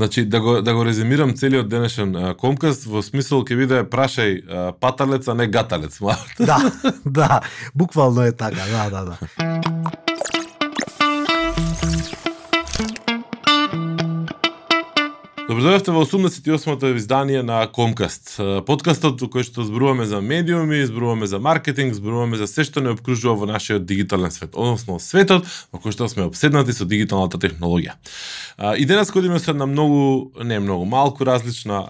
Значи 0.00 0.24
да 0.24 0.40
го 0.40 0.62
да 0.62 0.74
го 0.74 0.84
резимирам 0.84 1.34
целиот 1.36 1.68
денешен 1.68 2.16
а, 2.16 2.34
комкаст 2.34 2.86
во 2.88 3.02
смисол 3.04 3.42
ќе 3.44 3.56
биде 3.60 3.80
прашај 3.84 4.30
а, 4.48 4.72
паталец 4.72 5.28
а 5.28 5.34
не 5.36 5.44
гаталец. 5.44 6.00
да, 6.40 6.56
да, 7.04 7.40
буквално 7.74 8.24
е 8.24 8.32
така, 8.32 8.64
да, 8.72 8.88
да, 8.88 9.04
да. 9.04 10.09
Добродојавте 15.50 15.90
во 15.90 16.04
88-то 16.06 16.94
издание 16.94 17.42
на 17.42 17.66
Комкаст. 17.66 18.36
Подкастот 18.38 19.18
во 19.18 19.26
кој 19.26 19.42
што 19.42 19.64
зборуваме 19.66 20.04
за 20.06 20.20
медиуми, 20.22 20.78
зборуваме 20.86 21.26
за 21.26 21.40
маркетинг, 21.42 21.90
зборуваме 21.98 22.38
за 22.38 22.46
се 22.46 22.62
што 22.62 22.78
не 22.78 22.92
обкружува 22.94 23.34
во 23.34 23.48
нашиот 23.50 23.82
дигитален 23.82 24.30
свет, 24.30 24.54
односно 24.54 25.00
светот 25.02 25.42
во 25.74 25.80
кој 25.82 25.90
што 25.90 26.06
сме 26.06 26.28
обседнати 26.30 26.70
со 26.70 26.86
дигиталната 26.86 27.42
технологија. 27.42 27.98
И 28.78 28.86
денес 28.86 29.10
кодиме 29.10 29.42
се 29.42 29.50
на 29.50 29.66
многу, 29.66 30.30
не 30.38 30.60
многу, 30.62 30.86
малку 30.86 31.26
различна 31.26 31.82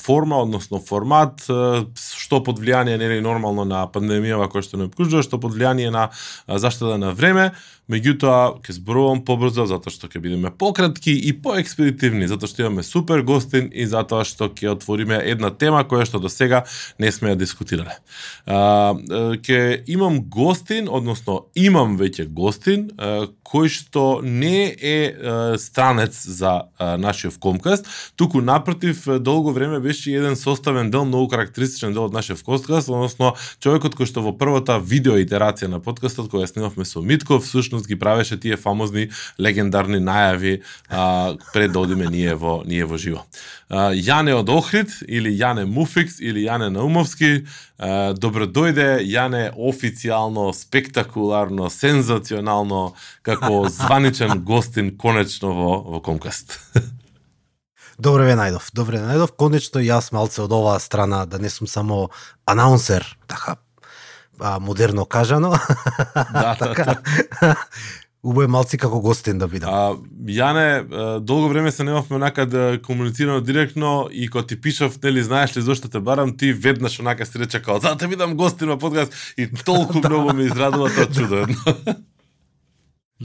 форма, 0.00 0.40
односно 0.40 0.80
формат, 0.80 1.44
што 1.44 2.40
под 2.40 2.56
влијание 2.56 2.96
нели 2.96 3.20
нормално 3.20 3.68
на 3.68 3.84
пандемијава 3.84 4.48
која 4.48 4.64
што 4.64 4.80
не 4.80 4.88
обкружува, 4.88 5.20
што 5.20 5.36
под 5.36 5.52
влијание 5.52 5.92
на 5.92 6.08
заштеда 6.48 6.96
на 6.96 7.12
време, 7.12 7.52
меѓутоа 7.90 8.62
ќе 8.62 8.76
зборувам 8.76 9.22
побрзо 9.26 9.66
затоа 9.66 9.92
што 9.92 10.06
ќе 10.06 10.20
бидеме 10.22 10.52
пократки 10.54 11.12
и 11.12 11.32
поекспедитивни, 11.34 12.28
затоа 12.30 12.50
што 12.50 12.62
имаме 12.62 12.84
супер 12.86 13.24
гостин 13.26 13.68
и 13.74 13.86
затоа 13.90 14.22
што 14.28 14.48
ќе 14.48 14.76
отвориме 14.76 15.18
една 15.18 15.50
тема 15.50 15.82
која 15.88 16.06
што 16.06 16.22
до 16.22 16.30
сега 16.30 16.62
не 17.02 17.10
сме 17.12 17.32
ја 17.32 17.40
дискутирале. 17.42 17.98
А, 18.46 18.94
ќе 19.42 19.82
имам 19.90 20.22
гостин, 20.30 20.86
односно 20.86 21.48
имам 21.58 21.98
веќе 21.98 22.28
гостин, 22.30 22.90
а, 22.98 23.26
кој 23.42 23.68
што 23.72 24.06
не 24.22 24.70
е 24.78 24.96
а, 25.10 25.58
странец 25.58 26.22
за 26.22 26.70
а, 26.78 26.94
нашиот 26.96 27.40
Комкаст, 27.42 27.88
туку 28.16 28.40
напротив 28.40 29.04
долго 29.18 29.52
време 29.52 29.80
беше 29.80 30.14
еден 30.14 30.36
составен 30.36 30.90
дел, 30.90 31.04
многу 31.04 31.28
карактеристичен 31.34 31.92
дел 31.92 32.06
од 32.06 32.14
нашиот 32.14 32.46
Комкаст, 32.46 32.88
односно 32.88 33.34
човекот 33.58 33.98
кој 33.98 34.06
што 34.06 34.22
во 34.22 34.36
првата 34.38 34.78
видео 34.78 35.18
итерација 35.18 35.68
на 35.72 35.82
подкастот 35.82 36.30
која 36.30 36.46
снимавме 36.46 36.86
со 36.86 37.02
Митков, 37.02 37.42
всушност 37.42 37.71
ги 37.80 37.98
правеше 37.98 38.36
тие 38.40 38.56
фамозни 38.56 39.08
легендарни 39.40 39.98
најави 39.98 40.60
а, 40.88 41.36
пред 41.52 41.72
да 41.72 41.80
одиме 41.80 42.10
ние 42.12 42.34
во 42.34 42.62
ние 42.66 42.84
во 42.84 42.98
живо. 43.00 43.24
А, 43.68 43.90
Јане 43.96 44.36
од 44.36 44.48
Охрид 44.52 44.92
или 45.08 45.32
Јане 45.32 45.64
Муфикс 45.64 46.20
или 46.20 46.44
Јане 46.44 46.68
Наумовски, 46.68 47.46
а, 47.78 48.12
добро 48.12 48.46
дојде 48.46 49.00
Јане 49.00 49.52
официјално, 49.56 50.52
спектакуларно, 50.52 51.70
сензационално 51.70 52.94
како 53.22 53.68
званичен 53.68 54.44
гостин 54.44 54.96
конечно 54.98 55.54
во 55.56 55.80
во 55.80 56.00
Комкаст. 56.00 56.60
Добре 57.98 58.24
ве 58.24 58.34
најдов, 58.34 58.72
добре 58.74 58.98
ве 58.98 59.06
најдов. 59.06 59.36
Конечно 59.38 59.80
јас 59.80 60.12
малце 60.12 60.42
од 60.42 60.52
оваа 60.52 60.80
страна 60.80 61.24
да 61.26 61.38
не 61.38 61.50
сум 61.52 61.68
само 61.70 62.08
анаунсер, 62.48 63.06
така 63.28 63.60
а, 64.40 64.58
модерно 64.60 65.04
кажано. 65.04 65.52
Да, 66.32 66.56
така. 66.58 66.96
Убаво 68.24 68.48
малци 68.48 68.78
како 68.78 69.00
гостин 69.02 69.38
да 69.38 69.48
бидам. 69.50 69.70
А, 69.74 69.96
Јане, 70.30 71.18
долго 71.18 71.48
време 71.50 71.72
се 71.74 71.82
немавме 71.84 72.16
онака 72.16 72.46
да 72.46 72.78
комуницираме 72.82 73.40
директно 73.40 74.08
и 74.12 74.28
кога 74.30 74.46
ти 74.46 74.60
пишав, 74.60 74.98
нели, 75.02 75.22
знаеш 75.22 75.56
ли 75.56 75.60
зошто 75.60 75.88
те 75.88 76.00
барам, 76.00 76.36
ти 76.36 76.52
веднаш 76.52 77.00
онака 77.00 77.26
се 77.26 77.38
рече 77.38 77.62
као, 77.62 77.80
да 77.80 77.96
те 77.96 78.06
видам 78.06 78.36
гостин 78.36 78.68
на 78.68 78.78
подкаст 78.78 79.34
и 79.38 79.50
толку 79.64 79.98
многу 80.04 80.34
ме 80.34 80.42
израдува 80.42 80.90
тоа 80.94 81.06
чудо. 81.06 81.46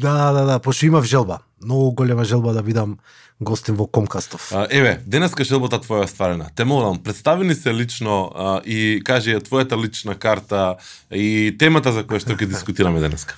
Да, 0.02 0.31
да, 0.31 0.45
да, 0.45 0.59
пошто 0.59 0.86
имав 0.86 1.06
желба. 1.06 1.40
Многу 1.64 1.92
голема 1.92 2.26
желба 2.26 2.53
да 2.53 2.64
бидам 2.64 2.98
гостин 3.42 3.76
во 3.76 3.88
Комкастов. 3.88 4.52
А, 4.54 4.67
еве, 4.70 5.00
денеска 5.06 5.44
желбата 5.44 5.80
твоја 5.81 6.06
е 6.06 6.12
стварена. 6.12 6.50
Те 6.56 6.66
молам, 6.66 7.00
представи 7.04 7.48
ни 7.48 7.56
се 7.56 7.73
лично 7.73 8.31
а, 8.36 8.62
и 8.66 9.02
кажи 9.06 9.34
ја 9.36 9.42
твојата 9.42 9.78
лична 9.78 10.16
карта 10.16 10.78
и 11.12 11.56
темата 11.59 11.94
за 11.94 12.04
која 12.04 12.21
што 12.21 12.38
ќе 12.38 12.49
дискутираме 12.49 13.02
денеска. 13.02 13.38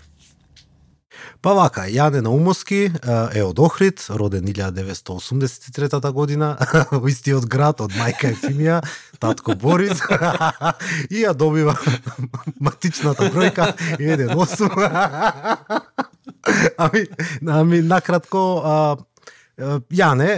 Па 1.40 1.54
вака, 1.56 1.86
Јане 1.88 2.20
Наумовски 2.20 2.80
е 3.32 3.44
од 3.48 3.60
Охрид, 3.64 4.02
роден 4.12 4.44
1983 4.44 6.12
година, 6.12 6.50
во 6.92 7.08
истиот 7.14 7.46
град 7.48 7.80
од 7.86 7.96
мајка 7.96 8.34
Ефимија, 8.34 8.82
татко 9.24 9.56
Борис, 9.56 10.02
и 11.16 11.22
ја 11.24 11.32
добива 11.32 11.78
матичната 12.68 13.30
бројка 13.32 13.70
1.8. 14.04 14.68
ами, 16.76 17.06
ами, 17.48 17.82
накратко, 17.88 18.44
а, 18.60 18.98
Јане, 19.96 20.30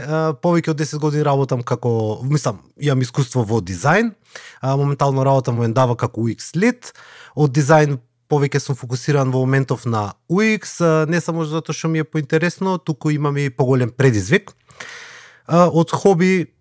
повеќе 0.41 0.75
од 0.75 0.85
10 0.85 1.01
години 1.01 1.25
работам 1.25 1.65
како, 1.65 2.21
мислам, 2.21 2.61
имам 2.77 3.01
искуство 3.01 3.41
во 3.41 3.57
дизајн, 3.57 4.13
моментално 4.61 5.25
работам 5.25 5.57
во 5.57 5.65
Ендава 5.65 5.97
како 5.97 6.29
UX 6.29 6.53
лид, 6.61 6.93
од 7.33 7.57
дизајн 7.57 7.97
повеќе 8.31 8.63
сум 8.63 8.79
фокусиран 8.79 9.31
во 9.33 9.43
моментов 9.43 9.85
на 9.85 10.13
UX, 10.31 10.79
не 11.11 11.19
само 11.21 11.45
затоа 11.45 11.75
што 11.75 11.91
ми 11.91 12.05
е 12.05 12.07
поинтересно, 12.07 12.77
туку 12.79 13.11
имам 13.11 13.37
и 13.37 13.49
поголем 13.49 13.91
предизвик. 13.91 14.55
Од 15.47 15.91
хоби 15.91 16.53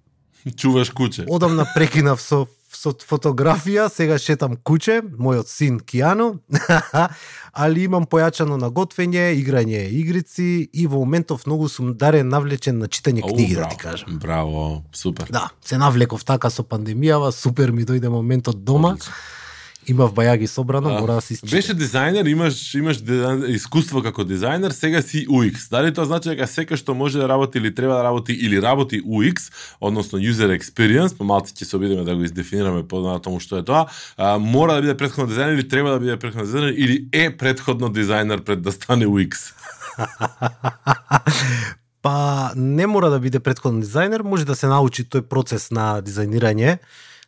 чуваш 0.56 0.90
куче. 0.90 1.26
Одамна 1.28 1.68
прекинав 1.74 2.20
со 2.20 2.46
со 2.70 2.92
фотографија, 2.94 3.88
сега 3.90 4.16
шетам 4.18 4.54
куче, 4.56 5.00
мојот 5.02 5.50
син 5.50 5.80
Киано, 5.80 6.38
али 7.64 7.84
имам 7.84 8.06
појачано 8.06 8.56
на 8.60 8.70
готвење, 8.70 9.32
играње 9.40 9.82
игрици 9.98 10.68
и 10.70 10.86
во 10.86 11.02
моментов 11.02 11.46
многу 11.50 11.68
сум 11.68 11.96
дарен 11.98 12.30
навлечен 12.30 12.78
на 12.78 12.86
читање 12.88 13.26
книги, 13.26 13.58
да 13.58 13.68
ти 13.74 13.76
кажам. 13.76 14.20
Браво, 14.22 14.84
супер. 14.94 15.28
Да, 15.34 15.48
се 15.66 15.78
навлеков 15.82 16.24
така 16.24 16.50
со 16.50 16.62
пандемијава, 16.62 17.34
супер 17.34 17.74
ми 17.74 17.84
дојде 17.84 18.08
моментот 18.08 18.64
дома. 18.64 18.94
Одлично 18.94 19.39
имав 19.88 20.12
бајаги 20.14 20.46
собрано, 20.46 20.90
мора 21.00 21.18
да 21.18 21.20
се 21.20 21.34
изчита. 21.34 21.56
Беше 21.56 21.74
дизајнер, 21.74 22.28
имаш 22.28 22.74
имаш 22.74 23.00
искуство 23.48 24.02
како 24.02 24.24
дизајнер, 24.24 24.70
сега 24.76 25.02
си 25.02 25.26
UX. 25.26 25.70
Дали 25.70 25.94
тоа 25.94 26.04
значи 26.04 26.28
дека 26.28 26.46
секој 26.50 26.76
што 26.76 26.94
може 26.94 27.18
да 27.18 27.28
работи 27.28 27.58
или 27.58 27.74
треба 27.74 27.96
да 27.96 28.04
работи 28.04 28.32
или 28.32 28.62
работи 28.62 29.02
UX, 29.02 29.50
односно 29.80 30.18
user 30.18 30.52
experience, 30.52 31.16
помалку 31.16 31.48
ќе 31.48 31.64
се 31.64 31.76
обидеме 31.76 32.04
да 32.04 32.14
го 32.14 32.24
издефинираме 32.24 32.86
понатаму 32.88 33.40
што 33.40 33.60
е 33.60 33.64
тоа, 33.64 33.86
а, 34.16 34.38
мора 34.38 34.78
да 34.78 34.84
биде 34.84 34.96
претходно 34.96 35.32
дизајнер 35.32 35.58
или 35.58 35.68
треба 35.68 35.96
да 35.96 36.00
биде 36.00 36.16
претходно 36.16 36.46
дизајнер 36.46 36.74
или 36.76 37.08
е 37.12 37.30
претходно 37.30 37.88
дизајнер 37.88 38.44
пред 38.44 38.62
да 38.62 38.72
стане 38.72 39.06
UX? 39.06 39.52
па 42.02 42.52
не 42.56 42.86
мора 42.86 43.10
да 43.10 43.20
биде 43.20 43.40
претходно 43.40 43.82
дизајнер, 43.82 44.22
може 44.22 44.44
да 44.44 44.56
се 44.56 44.68
научи 44.68 45.04
тој 45.04 45.28
процес 45.28 45.70
на 45.70 46.00
дизајнирање 46.04 46.78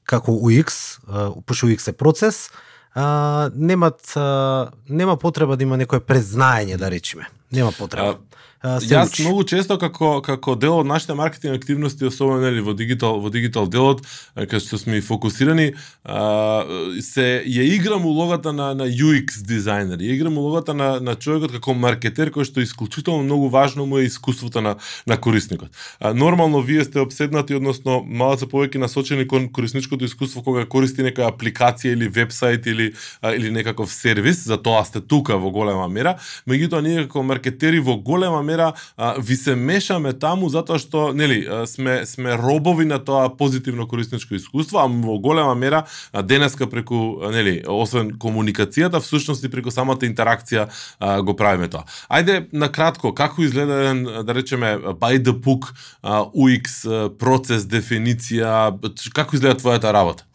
како 0.05 0.33
UX, 0.33 0.99
пошто 1.47 1.67
UX 1.67 1.89
е 1.89 1.93
процес, 1.93 2.51
а, 2.95 3.51
немат 3.55 4.17
а, 4.17 4.71
нема 4.89 5.17
потреба 5.17 5.57
да 5.57 5.65
има 5.65 5.77
некое 5.77 6.01
презнаење 6.01 6.77
да 6.77 6.91
речеме. 6.91 7.29
Нема 7.53 7.73
потреба. 7.73 8.19
А, 8.19 8.43
Јас 8.63 9.11
учи. 9.11 9.23
многу 9.27 9.43
често 9.45 9.75
како 9.79 10.21
како 10.23 10.55
дел 10.55 10.79
од 10.79 10.87
нашите 10.87 11.15
маркетинг 11.19 11.57
активности, 11.59 12.07
особено 12.07 12.45
нели 12.47 12.61
во 12.63 12.75
дигитал 12.79 13.19
во 13.21 13.31
дигитал 13.31 13.67
делот, 13.67 14.05
кај 14.39 14.63
што 14.63 14.79
сме 14.79 15.01
фокусирани, 15.03 15.73
а, 16.05 16.63
се 17.03 17.43
ја 17.43 17.65
играм 17.75 18.07
улогата 18.07 18.53
на 18.53 18.71
на 18.75 18.87
UX 18.87 19.43
дизајнер. 19.43 19.99
Ја 19.99 20.15
играм 20.15 20.39
улогата 20.39 20.75
на 20.75 21.01
на 21.01 21.17
човекот 21.17 21.51
како 21.53 21.75
маркетер 21.75 22.31
кој 22.31 22.47
што 22.47 22.63
исклучително 22.63 23.25
многу 23.27 23.49
важно 23.49 23.87
му 23.87 23.99
е 23.99 24.07
искуството 24.07 24.61
на 24.63 24.77
на 25.07 25.17
корисникот. 25.17 25.71
А, 25.99 26.15
нормално 26.15 26.63
вие 26.63 26.85
сте 26.85 27.01
обседнати, 27.01 27.55
односно 27.59 28.05
малку 28.07 28.47
повеќе 28.47 28.79
насочени 28.79 29.27
кон 29.27 29.49
корисничкото 29.49 30.05
искуство 30.05 30.43
кога 30.43 30.65
користи 30.67 31.03
нека 31.03 31.27
апликација 31.27 31.93
или 31.93 32.09
вебсайт 32.09 32.67
или 32.67 32.93
а, 33.23 33.35
или 33.35 33.51
некаков 33.51 33.93
сервис, 33.93 34.47
за 34.47 34.63
тоа 34.63 34.85
сте 34.85 35.01
тука 35.01 35.37
во 35.37 35.51
голема 35.51 35.89
мера. 35.89 36.17
Меѓутоа 36.47 36.81
ние 36.81 37.03
како 37.07 37.23
маркетери 37.23 37.81
во 37.81 37.99
голема 37.99 38.43
мера 38.43 38.52
мера 38.53 38.73
а, 38.97 39.15
ви 39.19 39.37
се 39.37 39.57
мешаме 39.57 40.13
таму 40.13 40.49
затоа 40.53 40.79
што 40.79 41.11
нели 41.17 41.43
сме 41.67 42.03
сме 42.07 42.37
робови 42.37 42.85
на 42.85 42.99
тоа 42.99 43.31
позитивно 43.37 43.89
корисничко 43.89 44.35
искуство, 44.35 44.83
а 44.85 44.87
во 44.87 45.19
голема 45.19 45.55
мера 45.55 45.85
а, 46.13 46.23
денеска 46.23 46.69
преку 46.69 47.23
нели 47.33 47.63
освен 47.69 48.13
комуникацијата, 48.19 49.01
всушност 49.01 49.45
и 49.45 49.51
преку 49.51 49.71
самата 49.71 50.07
интеракција 50.09 50.69
а, 51.01 51.21
го 51.23 51.37
правиме 51.37 51.69
тоа. 51.69 51.85
Ајде 52.11 52.47
на 52.53 52.69
кратко 52.73 53.15
како 53.15 53.43
изгледа 53.43 53.81
еден 53.83 54.05
да 54.27 54.35
речеме 54.35 54.77
by 55.01 55.19
the 55.19 55.33
book 55.33 55.73
а, 56.03 56.25
UX 56.35 56.85
процес, 57.19 57.65
дефиниција, 57.65 58.77
како 59.15 59.37
изгледа 59.37 59.59
твојата 59.61 59.93
работа? 59.93 60.29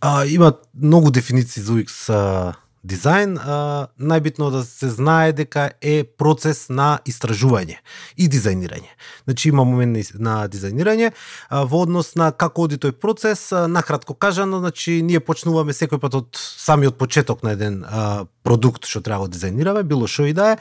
А, 0.00 0.24
има 0.26 0.52
многу 0.74 1.10
дефиниции 1.10 1.62
за 1.62 1.72
UX 1.72 2.54
дизајн, 2.84 3.36
а, 3.38 3.88
најбитно 3.98 4.50
да 4.52 4.62
се 4.64 4.90
знае 4.92 5.32
дека 5.32 5.70
е 5.80 6.04
процес 6.04 6.68
на 6.68 6.98
истражување 7.08 7.80
и 8.16 8.28
дизајнирање. 8.28 8.92
Значи 9.24 9.48
има 9.48 9.64
момент 9.64 10.14
на 10.20 10.44
дизајнирање 10.48 11.10
а, 11.10 11.64
во 11.64 11.84
однос 11.88 12.14
на 12.20 12.30
како 12.32 12.68
оди 12.68 12.76
тој 12.76 12.92
процес, 12.92 13.50
а, 13.52 13.66
накратко 13.68 14.14
кажано, 14.14 14.60
значи 14.60 15.00
ние 15.02 15.20
почнуваме 15.20 15.72
секој 15.72 16.00
пат 16.00 16.14
од 16.14 16.36
самиот 16.36 16.98
почеток 17.00 17.42
на 17.42 17.56
еден 17.56 17.84
а, 17.84 18.24
продукт 18.44 18.84
што 18.86 19.00
треба 19.00 19.28
да 19.28 19.38
дизајнираме, 19.38 19.82
било 19.82 20.06
што 20.06 20.28
и 20.28 20.36
да 20.36 20.54
е, 20.54 20.58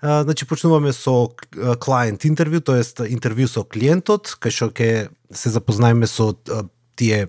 А, 0.00 0.22
значи 0.22 0.44
почнуваме 0.44 0.92
со 0.92 1.32
клиент 1.80 2.26
интервју, 2.28 2.60
тоест 2.60 3.00
интервју 3.00 3.48
со 3.48 3.64
клиентот, 3.64 4.36
кај 4.36 4.52
што 4.52 4.68
ќе 4.68 5.08
се 5.32 5.52
запознаеме 5.54 6.06
со 6.06 6.34
тие 6.96 7.28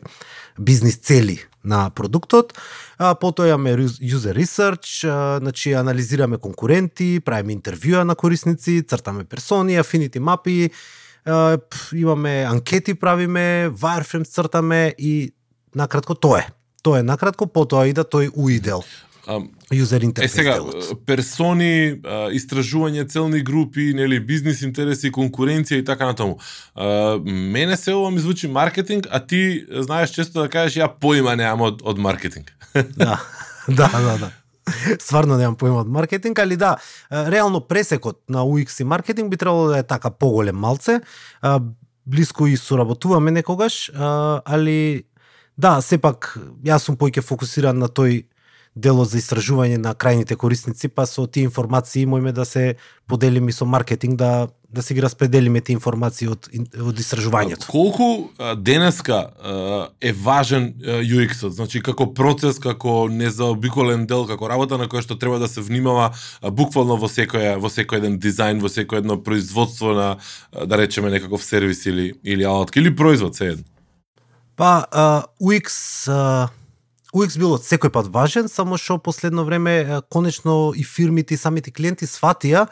бизнис 0.59 0.99
цели 0.99 1.39
на 1.67 1.89
продуктот. 1.89 2.53
А, 2.97 3.15
потоа 3.15 3.51
имаме 3.51 3.75
user 3.87 4.33
research, 4.33 5.03
а, 5.03 5.39
значи 5.39 5.73
анализираме 5.73 6.37
конкуренти, 6.37 7.19
правиме 7.19 7.57
интервјуа 7.59 8.07
на 8.07 8.15
корисници, 8.15 8.81
цртаме 8.87 9.23
персони, 9.23 9.77
affinity 9.77 10.19
мапи, 10.19 10.71
а, 11.25 11.57
имаме 11.93 12.47
анкети 12.47 12.95
правиме, 12.95 13.69
wireframes 13.69 14.31
цртаме 14.31 14.95
и 14.97 15.33
накратко 15.75 16.15
тоа 16.15 16.39
е. 16.39 16.47
Тоа 16.83 16.99
е 16.99 17.03
накратко, 17.03 17.47
потоа 17.47 17.87
и 17.87 17.93
да 17.93 18.07
тој 18.07 18.31
уидел. 18.33 18.83
User 19.27 19.99
interface 20.03 20.23
Е 20.23 20.27
сега, 20.27 20.53
делот. 20.53 21.05
персони, 21.05 21.99
истражување 22.31 23.07
целни 23.09 23.41
групи, 23.43 23.93
нели, 23.93 24.19
бизнис 24.19 24.61
интереси, 24.61 25.11
конкуренција 25.11 25.81
и 25.81 25.85
така 25.85 26.05
натаму. 26.05 26.37
Мене 27.25 27.77
се 27.77 27.93
ова 27.93 28.11
ми 28.11 28.19
звучи 28.19 28.47
маркетинг, 28.47 29.07
а 29.11 29.19
ти 29.19 29.65
знаеш 29.69 30.09
често 30.09 30.41
да 30.41 30.49
кажеш 30.49 30.79
ја 30.79 30.87
поима 30.99 31.35
немам 31.35 31.61
од, 31.61 31.81
од 31.83 31.97
маркетинг. 31.99 32.53
да, 32.73 33.19
да, 33.67 33.89
да, 33.91 34.17
да. 34.17 34.31
Стварно 34.99 35.37
немам 35.37 35.55
поима 35.55 35.81
од 35.83 35.87
маркетинг, 35.87 36.39
али 36.39 36.55
да, 36.55 36.77
реално 37.11 37.61
пресекот 37.61 38.23
на 38.29 38.43
UX 38.43 38.81
и 38.81 38.83
маркетинг 38.83 39.29
би 39.29 39.37
требало 39.37 39.67
да 39.67 39.77
е 39.77 39.83
така 39.83 40.09
поголем 40.09 40.55
малце. 40.55 41.01
Блиско 42.05 42.47
и 42.47 42.57
соработуваме 42.57 43.31
некогаш, 43.31 43.91
али 44.45 45.03
да, 45.57 45.81
сепак 45.81 46.37
јас 46.63 46.85
сум 46.85 46.95
поиќе 46.95 47.21
фокусиран 47.21 47.79
на 47.79 47.89
тој 47.89 48.23
делот 48.77 49.09
за 49.09 49.17
истражување 49.21 49.81
на 49.81 49.95
крајните 49.97 50.37
корисници, 50.37 50.87
па 50.87 51.05
со 51.09 51.25
тие 51.27 51.49
информации 51.49 52.05
можеме 52.05 52.31
да 52.31 52.45
се 52.45 52.75
поделиме 53.07 53.51
со 53.51 53.65
маркетинг 53.65 54.17
да 54.17 54.47
да 54.69 54.81
си 54.81 54.93
ги 54.93 55.01
распределиме 55.01 55.61
тие 55.61 55.77
информации 55.77 56.27
од 56.27 56.49
од 56.83 56.99
истражувањето. 56.99 57.69
Колку 57.71 58.29
денеска 58.59 59.29
е 60.01 60.11
важен 60.11 60.73
UX-от, 60.83 61.55
значи 61.55 61.79
како 61.81 62.09
процес, 62.13 62.59
како 62.59 63.07
незаобиколен 63.07 64.05
дел, 64.07 64.25
како 64.27 64.49
работа 64.51 64.77
на 64.77 64.89
која 64.91 65.05
што 65.07 65.15
треба 65.15 65.39
да 65.39 65.47
се 65.47 65.63
внимава 65.63 66.11
буквално 66.43 66.99
во 66.99 67.07
секој 67.07 67.55
во 67.63 67.71
секој 67.71 68.03
еден 68.03 68.19
дизајн, 68.19 68.59
во 68.59 68.67
секој 68.67 69.05
едно 69.05 69.17
производство 69.23 69.95
на 69.95 70.09
да 70.51 70.77
речеме 70.77 71.15
некаков 71.15 71.43
сервис 71.43 71.85
или 71.85 72.13
или 72.23 72.43
алатка 72.43 72.79
или 72.79 72.95
производ 72.95 73.35
се 73.35 73.55
едно. 73.55 73.63
Па, 74.57 74.83
UX, 75.41 76.49
UX 77.15 77.37
бил 77.39 77.55
од 77.55 77.63
секој 77.63 77.91
пат 77.93 78.09
важен, 78.11 78.49
само 78.51 78.77
што 78.77 78.97
последно 78.99 79.45
време 79.47 80.01
конечно 80.11 80.73
и 80.75 80.83
фирмите 80.83 81.35
и 81.35 81.39
самите 81.39 81.71
клиенти 81.71 82.07
сватија 82.07 82.67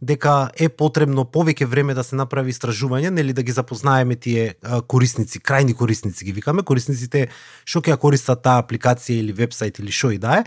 дека 0.00 0.50
е 0.56 0.70
потребно 0.72 1.26
повеќе 1.28 1.66
време 1.68 1.94
да 1.94 2.04
се 2.04 2.16
направи 2.16 2.54
истражување, 2.54 3.10
нели 3.10 3.34
да 3.36 3.42
ги 3.42 3.52
запознаеме 3.52 4.16
тие 4.16 4.54
корисници, 4.88 5.42
крајни 5.44 5.74
корисници 5.76 6.24
ги 6.24 6.32
викаме, 6.32 6.62
корисниците 6.62 7.28
што 7.64 7.82
ќе 7.84 7.98
користат 8.00 8.42
таа 8.46 8.62
апликација 8.62 9.20
или 9.20 9.36
вебсайт 9.36 9.78
или 9.82 9.92
што 9.92 10.14
и 10.16 10.18
да 10.18 10.40
е. 10.40 10.46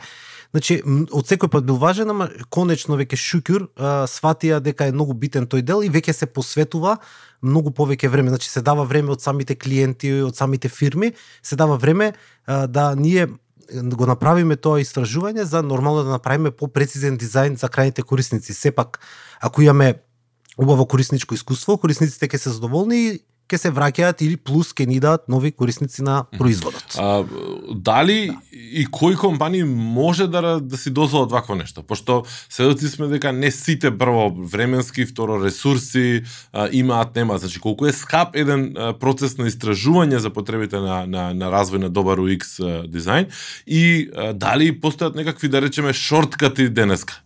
Значи, 0.54 0.76
од 0.86 1.26
секој 1.26 1.50
пат 1.50 1.66
бил 1.66 1.80
важен, 1.82 2.12
ама 2.14 2.28
конечно 2.54 2.94
веќе 3.00 3.18
шукюр 3.18 3.64
а, 3.74 4.06
сватија 4.06 4.60
дека 4.62 4.86
е 4.86 4.94
многу 4.94 5.16
битен 5.18 5.48
тој 5.50 5.64
дел 5.66 5.82
и 5.82 5.90
веќе 5.90 6.14
се 6.14 6.28
посветува 6.30 7.00
многу 7.42 7.74
повеќе 7.74 8.12
време, 8.14 8.30
значи 8.30 8.52
се 8.52 8.62
дава 8.62 8.86
време 8.86 9.10
од 9.16 9.22
самите 9.22 9.58
клиенти, 9.58 10.12
од 10.22 10.38
самите 10.38 10.70
фирми, 10.70 11.16
се 11.42 11.58
дава 11.58 11.78
време 11.82 12.14
а, 12.46 12.68
да 12.68 12.94
ние 12.96 13.28
го 13.74 14.06
направиме 14.06 14.56
тоа 14.56 14.84
истражување 14.84 15.42
за 15.50 15.64
нормално 15.66 16.04
да 16.04 16.14
направиме 16.14 16.52
попрецизен 16.52 17.18
дизајн 17.18 17.58
за 17.58 17.68
крајните 17.68 18.04
корисници. 18.04 18.54
Сепак, 18.54 19.00
ако 19.42 19.62
имаме 19.62 20.04
убаво 20.58 20.86
корисничко 20.86 21.34
искуство, 21.34 21.78
корисниците 21.78 22.28
ќе 22.28 22.38
се 22.38 22.54
задоволни 22.54 23.00
и 23.08 23.20
ќе 23.50 23.60
се 23.60 23.72
враќаат 23.72 24.22
или 24.26 24.38
плюс 24.38 24.74
ќе 24.74 24.88
ни 24.88 25.00
дадат 25.04 25.28
нови 25.30 25.52
корисници 25.52 26.04
на 26.04 26.24
производот. 26.38 26.98
А, 26.98 27.24
дали 27.76 28.32
и 28.52 28.86
кои 28.86 29.16
компании 29.16 29.64
може 29.64 30.28
да, 30.28 30.60
да 30.60 30.78
си 30.78 30.92
дозволат 30.92 31.32
вакво 31.32 31.56
нешто? 31.56 31.84
Пошто 31.84 32.24
сведоци 32.50 32.88
сме 32.88 33.08
дека 33.08 33.34
не 33.34 33.52
сите 33.52 33.92
прво 33.98 34.30
временски, 34.30 35.06
второ 35.06 35.44
ресурси 35.44 36.24
а, 36.54 36.70
имаат, 36.72 37.16
нема. 37.16 37.38
Значи, 37.38 37.60
колку 37.60 37.86
е 37.86 37.94
скап 37.94 38.36
еден 38.36 38.74
а, 38.78 38.94
процес 38.94 39.38
на 39.38 39.50
истражување 39.52 40.18
за 40.18 40.30
потребите 40.34 40.80
на, 40.80 41.04
на, 41.08 41.32
на 41.34 41.52
развој 41.54 41.88
на 41.88 41.90
добар 41.90 42.20
UX 42.20 42.58
а, 42.60 42.84
дизајн 42.88 43.30
и 43.68 44.10
а, 44.16 44.34
дали 44.34 44.72
постојат 44.74 45.16
некакви, 45.16 45.48
да 45.48 45.62
речеме, 45.62 45.94
шорткати 45.94 46.70
денеска? 46.70 47.23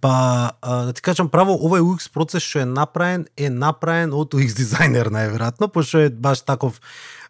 Па, 0.00 0.52
а, 0.62 0.84
да 0.84 0.92
ти 0.92 1.02
кажам 1.02 1.26
право, 1.28 1.56
овој 1.58 1.82
UX 1.82 2.06
процес 2.14 2.44
што 2.46 2.62
е 2.62 2.66
направен, 2.70 3.24
е 3.34 3.48
направен 3.50 4.12
од 4.14 4.36
UX 4.36 4.54
дизајнер 4.54 5.10
најверојатно, 5.10 5.66
пошто 5.74 6.04
е 6.06 6.10
баш 6.10 6.44
таков 6.46 6.78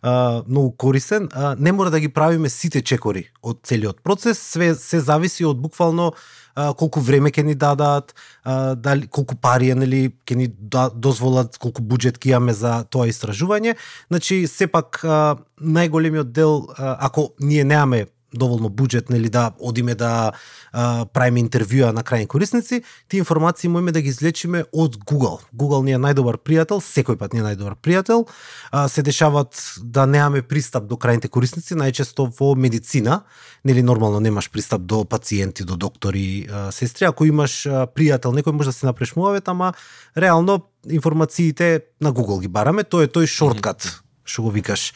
а, 0.02 0.42
многу 0.44 0.74
корисен. 0.76 1.30
А, 1.32 1.54
не 1.58 1.72
мора 1.72 1.90
да 1.90 2.00
ги 2.00 2.12
правиме 2.12 2.48
сите 2.52 2.82
чекори 2.82 3.30
од 3.42 3.62
целиот 3.64 4.02
процес, 4.04 4.42
све 4.52 4.74
се 4.74 5.00
зависи 5.00 5.48
од 5.48 5.56
буквално 5.56 6.12
а, 6.12 6.74
колку 6.74 7.00
време 7.00 7.32
ќе 7.32 7.46
ни 7.48 7.56
дадат, 7.56 8.12
а, 8.44 8.74
дали 8.74 9.08
колку 9.08 9.38
пари 9.40 9.72
нели 9.72 10.12
ќе 10.28 10.36
ни 10.36 10.50
да, 10.52 10.90
дозволат, 10.92 11.56
колку 11.56 11.80
буџет 11.80 12.20
ќе 12.20 12.36
имаме 12.36 12.52
за 12.52 12.82
тоа 12.84 13.08
истражување. 13.08 13.78
Значи 14.12 14.44
сепак 14.44 15.00
а, 15.04 15.38
најголемиот 15.56 16.36
дел 16.36 16.68
а, 16.76 16.98
ако 17.08 17.30
ние 17.40 17.64
немаме 17.64 18.06
доволно 18.34 18.68
буџет 18.68 19.10
нели 19.10 19.28
да 19.28 19.52
одиме 19.58 19.94
да 19.94 20.32
а, 20.72 21.04
правиме 21.04 21.40
интервјуа 21.40 21.92
на 21.96 22.02
крајни 22.04 22.26
корисници, 22.26 22.82
тие 23.08 23.18
информации 23.18 23.68
можеме 23.68 23.92
да 23.92 24.00
ги 24.00 24.08
излечиме 24.08 24.64
од 24.72 24.96
Google. 24.96 25.40
Google 25.54 25.84
ни 25.84 25.92
е 25.96 26.00
најдобар 26.00 26.40
пријател, 26.44 26.82
секој 26.84 27.16
пат 27.16 27.32
ни 27.32 27.40
е 27.40 27.46
најдобар 27.46 27.78
пријател. 27.80 28.26
А, 28.70 28.88
се 28.88 29.02
дешават 29.02 29.56
да 29.82 30.06
немаме 30.06 30.42
пристап 30.42 30.88
до 30.88 30.96
крајните 30.96 31.28
корисници, 31.28 31.74
најчесто 31.74 32.28
во 32.38 32.54
медицина, 32.54 33.22
нели 33.64 33.82
нормално 33.82 34.20
немаш 34.20 34.50
пристап 34.50 34.82
до 34.82 35.04
пациенти, 35.04 35.64
до 35.64 35.76
доктори, 35.76 36.48
а, 36.50 36.72
сестри, 36.72 37.08
ако 37.08 37.24
имаш 37.24 37.66
а, 37.66 37.86
пријател, 37.86 38.36
некој 38.36 38.52
може 38.52 38.74
да 38.74 38.76
се 38.76 38.86
напрешмуваве, 38.86 39.40
ама 39.46 39.72
реално 40.16 40.60
информациите 40.90 41.80
на 42.00 42.12
Google 42.12 42.40
ги 42.40 42.48
бараме, 42.48 42.84
тоа 42.84 43.08
е 43.08 43.12
тој 43.12 43.26
шорткат 43.26 44.04
што 44.28 44.44
го 44.46 44.52
викаш. 44.52 44.92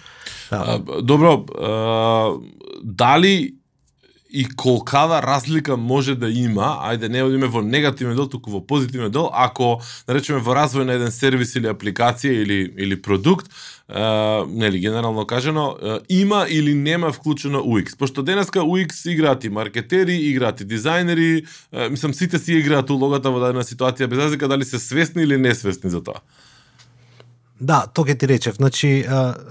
А, 0.52 0.78
добро, 1.00 1.40
а, 1.56 2.36
дали 2.84 3.56
и 4.32 4.48
колкава 4.56 5.22
разлика 5.22 5.76
може 5.76 6.14
да 6.16 6.30
има, 6.30 6.78
ајде 6.88 7.08
не 7.12 7.20
одиме 7.22 7.46
во 7.52 7.60
негативен 7.62 8.16
дел, 8.16 8.26
туку 8.32 8.50
во 8.50 8.62
позитивен 8.64 9.12
дел, 9.12 9.28
ако, 9.32 9.82
да 10.06 10.14
наречеме 10.14 10.40
во 10.40 10.56
развој 10.56 10.88
на 10.88 10.96
еден 10.96 11.12
сервис 11.12 11.52
или 11.56 11.68
апликација 11.68 12.32
или, 12.32 12.72
или 12.78 12.96
продукт, 12.96 13.50
е, 13.92 14.00
нели 14.48 14.80
генерално 14.80 15.26
кажано 15.26 15.76
е, 15.82 15.98
има 16.08 16.46
или 16.48 16.74
нема 16.74 17.12
вклучено 17.12 17.60
UX 17.60 17.96
пошто 17.98 18.22
денеска 18.22 18.60
UX 18.60 19.10
играат 19.10 19.44
и 19.44 19.50
маркетери 19.50 20.16
играат 20.16 20.60
и 20.60 20.66
дизајнери 20.66 21.44
е, 21.72 21.88
мислам 21.88 22.14
сите 22.14 22.38
си 22.38 22.56
играат 22.56 22.90
улогата 22.90 23.30
во 23.30 23.40
дадена 23.40 23.64
ситуација 23.68 24.08
без 24.08 24.18
разлика 24.18 24.48
дали 24.48 24.64
се 24.64 24.78
свесни 24.78 25.22
или 25.22 25.36
несвесни 25.36 25.90
за 25.90 26.00
тоа 26.00 26.24
Да, 27.62 27.84
тоа 27.86 28.10
ќе 28.10 28.16
ти 28.18 28.26
речев. 28.26 28.56
Значи, 28.58 29.04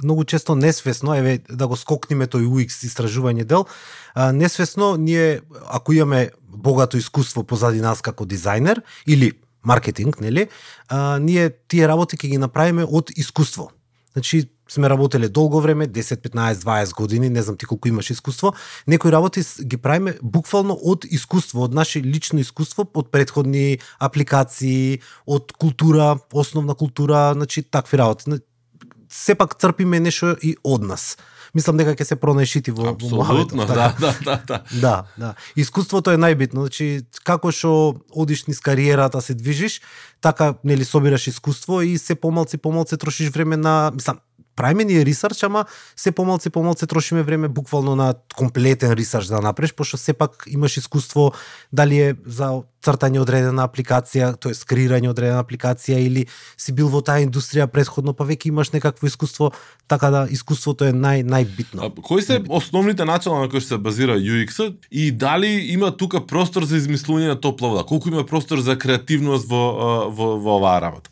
многу 0.04 0.26
често 0.28 0.56
несвесно, 0.56 1.16
еве 1.16 1.40
да 1.48 1.68
го 1.72 1.78
скокниме 1.80 2.28
тој 2.28 2.44
UX 2.44 2.84
истражување 2.84 3.46
дел, 3.48 3.66
несвесно 4.36 4.96
ние 5.00 5.40
ако 5.72 5.94
имаме 5.94 6.30
богато 6.44 7.00
искуство 7.00 7.44
позади 7.48 7.80
нас 7.82 8.02
како 8.04 8.28
дизајнер 8.28 8.84
или 9.08 9.32
маркетинг, 9.64 10.20
нели? 10.20 10.50
А, 10.90 11.20
ние 11.20 11.50
тие 11.68 11.88
работи 11.88 12.18
ќе 12.18 12.36
ги 12.36 12.42
направиме 12.42 12.84
од 12.84 13.14
искуство. 13.16 13.72
Значи, 14.14 14.50
сме 14.72 14.90
работеле 14.90 15.30
долго 15.30 15.62
време, 15.62 15.88
10, 15.88 16.22
15, 16.22 16.54
20 16.54 16.96
години, 16.96 17.30
не 17.30 17.42
знам 17.42 17.58
ти 17.58 17.66
колку 17.66 17.88
имаш 17.88 18.10
искуство, 18.10 18.54
некои 18.88 19.12
работи 19.12 19.44
ги 19.64 19.78
правиме 19.78 20.16
буквално 20.24 20.78
од 20.84 21.06
искуство, 21.12 21.66
од 21.68 21.74
наше 21.74 22.00
лично 22.00 22.40
искуство, 22.40 22.88
од 22.94 23.12
предходни 23.12 23.80
апликации, 24.00 25.02
од 25.28 25.52
култура, 25.52 26.16
основна 26.34 26.76
култура, 26.76 27.34
значи 27.34 27.64
такви 27.64 27.98
работи. 27.98 28.40
Сепак 29.12 29.58
трпиме 29.60 30.00
нешто 30.00 30.38
и 30.42 30.56
од 30.64 30.88
нас. 30.88 31.18
Мислам 31.54 31.76
дека 31.76 31.92
ќе 32.00 32.06
се 32.08 32.16
пронајшити 32.16 32.72
во, 32.72 32.94
во 32.96 32.96
Апсолутно, 32.96 33.66
муаветот, 33.66 33.76
да, 33.76 33.90
да, 34.00 34.12
да, 34.24 34.36
да. 34.48 34.60
Да, 34.72 34.96
да. 35.18 35.34
Искуството 35.60 36.14
е 36.16 36.20
најбитно. 36.20 36.64
Значи, 36.64 37.04
како 37.28 37.52
што 37.52 38.00
одиш 38.16 38.46
низ 38.48 38.64
кариерата, 38.64 39.20
се 39.20 39.36
движиш, 39.36 39.82
така 40.24 40.54
нели 40.64 40.88
собираш 40.88 41.28
искуство 41.28 41.82
и 41.82 41.98
се 41.98 42.16
помалци 42.16 42.58
помалци 42.58 42.98
трошиш 42.98 43.36
време 43.36 43.58
на, 43.58 43.92
мислам, 43.94 44.24
правиме 44.62 44.86
ние 44.86 45.06
ресерч, 45.06 45.44
ама 45.44 45.66
се 45.96 46.12
помалце 46.12 46.50
помалце 46.50 46.88
трошиме 46.88 47.24
време 47.24 47.48
буквално 47.48 47.96
на 47.96 48.14
комплетен 48.38 48.94
ресерч 48.94 49.26
да 49.26 49.42
направиш, 49.42 49.74
пошто 49.74 49.98
сепак 49.98 50.46
имаш 50.48 50.78
искуство 50.78 51.32
дали 51.74 51.98
е 52.00 52.14
за 52.26 52.62
цртање 52.82 53.22
одредена 53.22 53.66
апликација, 53.66 54.36
тоа 54.42 54.54
е 54.54 54.58
креирање 54.70 55.10
одредена 55.10 55.42
апликација 55.42 55.98
или 56.02 56.26
си 56.58 56.74
бил 56.74 56.90
во 56.94 57.02
таа 57.06 57.22
индустрија 57.22 57.68
предходно, 57.70 58.14
па 58.14 58.26
веќе 58.26 58.50
имаш 58.50 58.72
некакво 58.74 59.10
искуство, 59.10 59.52
така 59.88 60.10
да 60.14 60.22
искуството 60.30 60.86
е 60.90 60.94
нај 60.94 61.22
најбитно. 61.26 61.86
А, 61.86 62.02
кои 62.02 62.22
се 62.22 62.42
основните 62.50 63.06
начала 63.06 63.42
на 63.42 63.50
кои 63.50 63.62
се 63.62 63.78
базира 63.78 64.18
UX 64.18 64.76
и 64.92 65.12
дали 65.12 65.74
има 65.74 65.90
тука 65.98 66.26
простор 66.26 66.66
за 66.66 66.78
измислување 66.78 67.34
на 67.34 67.40
топла 67.42 67.70
вода? 67.70 67.86
Колку 67.86 68.10
има 68.10 68.26
простор 68.26 68.62
за 68.62 68.78
креативност 68.78 69.50
во 69.50 70.10
во 70.10 70.38
во 70.42 70.58
оваа 70.58 70.82
работа? 70.82 71.10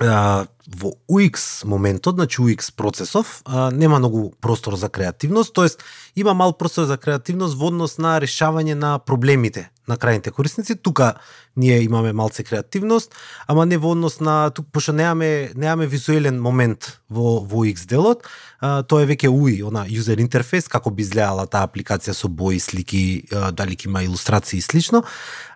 а, 0.00 0.46
во 0.68 0.92
UX 1.08 1.64
моментот, 1.64 2.14
значи 2.14 2.40
UX 2.40 2.74
процесов, 2.76 3.42
а, 3.44 3.70
нема 3.70 3.98
многу 3.98 4.32
простор 4.40 4.76
за 4.76 4.88
креативност, 4.88 5.54
тоест 5.54 5.84
има 6.16 6.34
мал 6.34 6.52
простор 6.58 6.84
за 6.84 6.96
креативност 6.96 7.58
во 7.58 7.68
однос 7.68 7.98
на 7.98 8.20
решавање 8.20 8.74
на 8.74 8.98
проблемите 8.98 9.70
на 9.88 9.96
крајните 10.00 10.32
корисници. 10.32 10.76
Тука 10.76 11.14
ние 11.56 11.82
имаме 11.82 12.12
малце 12.12 12.44
креативност, 12.44 13.14
ама 13.46 13.66
не 13.66 13.76
во 13.78 13.92
однос 13.92 14.20
на 14.20 14.50
тук 14.50 14.66
пошто 14.72 14.92
немаме 14.92 15.52
немаме 15.54 15.86
визуелен 15.86 16.40
момент 16.40 17.00
во 17.10 17.44
во 17.44 17.64
UX 17.64 17.86
делот, 17.86 18.24
а, 18.60 18.82
тоа 18.82 19.04
е 19.04 19.06
веќе 19.12 19.28
UI, 19.28 19.60
она 19.66 19.84
user 19.86 20.18
interface 20.18 20.68
како 20.72 20.90
би 20.90 21.04
изгледала 21.04 21.46
таа 21.46 21.68
апликација 21.68 22.14
со 22.16 22.28
бои, 22.28 22.58
слики, 22.60 23.24
а, 23.30 23.52
дали 23.52 23.76
има 23.84 24.02
илустрации 24.02 24.58
и 24.58 24.62
слично. 24.62 25.04